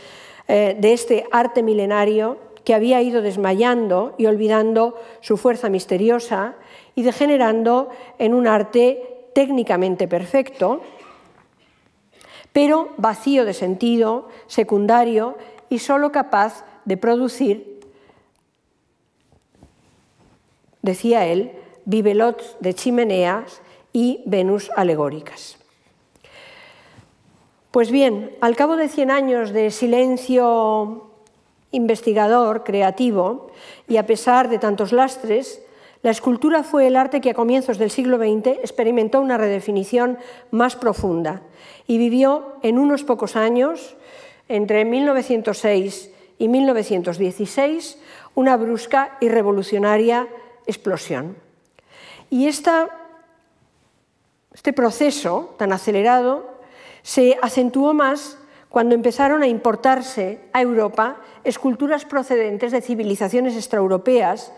[0.48, 6.56] eh, de este arte milenario que había ido desmayando y olvidando su fuerza misteriosa
[6.96, 10.82] y degenerando en un arte técnicamente perfecto,
[12.56, 15.36] pero vacío de sentido, secundario
[15.68, 17.82] y solo capaz de producir,
[20.82, 21.52] decía él,
[21.84, 25.58] bibelots de chimeneas y Venus alegóricas.
[27.72, 31.10] Pues bien, al cabo de 100 años de silencio
[31.72, 33.52] investigador, creativo,
[33.90, 35.62] y a pesar de tantos lastres,
[36.04, 40.20] la escultura fue el arte que a comienzos del siglo XX experimentó una redefinición
[40.52, 41.42] más profunda
[41.88, 43.96] y vivió en unos pocos años,
[44.48, 47.98] entre 1906 y 1916,
[48.36, 50.28] una brusca y revolucionaria
[50.66, 51.38] explosión.
[52.30, 52.90] Y esta,
[54.54, 56.56] este proceso tan acelerado
[57.02, 58.38] se acentuó más
[58.70, 64.52] cuando empezaron a importarse a Europa esculturas procedentes de civilizaciones extraeuropeas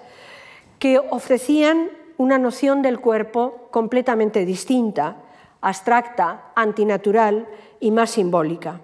[0.80, 5.18] que ofrecían una noción del cuerpo completamente distinta,
[5.62, 7.48] abstracta, antinatural
[7.80, 8.82] y más simbólica.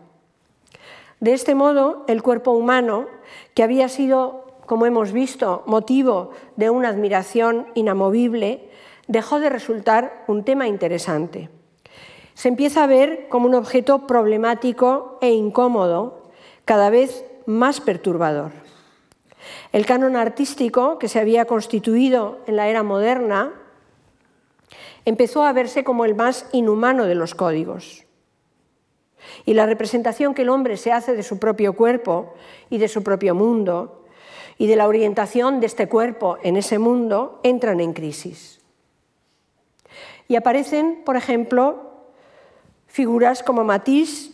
[1.20, 3.08] De este modo, el cuerpo humano,
[3.54, 8.70] que había sido, como hemos visto, motivo de una admiración inamovible,
[9.08, 11.50] dejó de resultar un tema interesante
[12.34, 16.24] se empieza a ver como un objeto problemático e incómodo,
[16.66, 18.52] cada vez más perturbador.
[19.72, 23.52] El canon artístico que se había constituido en la era moderna
[25.06, 28.06] empezó a verse como el más inhumano de los códigos.
[29.46, 32.34] Y la representación que el hombre se hace de su propio cuerpo
[32.70, 34.06] y de su propio mundo
[34.58, 38.62] y de la orientación de este cuerpo en ese mundo entran en crisis.
[40.28, 41.92] Y aparecen, por ejemplo,
[42.88, 44.32] figuras como Matisse,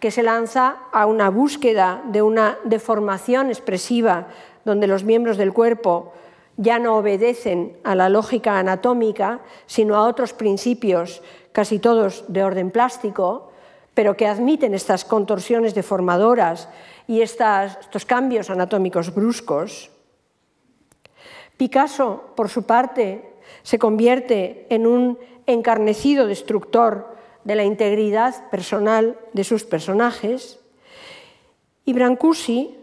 [0.00, 4.28] que se lanza a una búsqueda de una deformación expresiva
[4.64, 6.12] donde los miembros del cuerpo
[6.58, 11.22] ya no obedecen a la lógica anatómica, sino a otros principios,
[11.52, 13.52] casi todos de orden plástico,
[13.94, 16.68] pero que admiten estas contorsiones deformadoras
[17.06, 19.90] y estos cambios anatómicos bruscos.
[21.56, 29.44] Picasso, por su parte, se convierte en un encarnecido destructor de la integridad personal de
[29.44, 30.60] sus personajes,
[31.84, 32.77] y Brancusi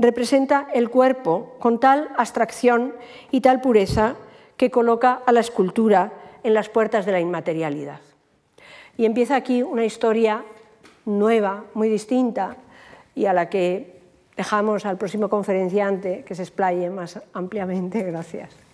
[0.00, 2.94] representa el cuerpo con tal abstracción
[3.30, 4.16] y tal pureza
[4.56, 6.12] que coloca a la escultura
[6.42, 8.00] en las puertas de la inmaterialidad.
[8.96, 10.42] Y empieza aquí una historia
[11.04, 12.56] nueva, muy distinta,
[13.14, 14.00] y a la que
[14.36, 18.02] dejamos al próximo conferenciante que se explaye más ampliamente.
[18.02, 18.69] Gracias.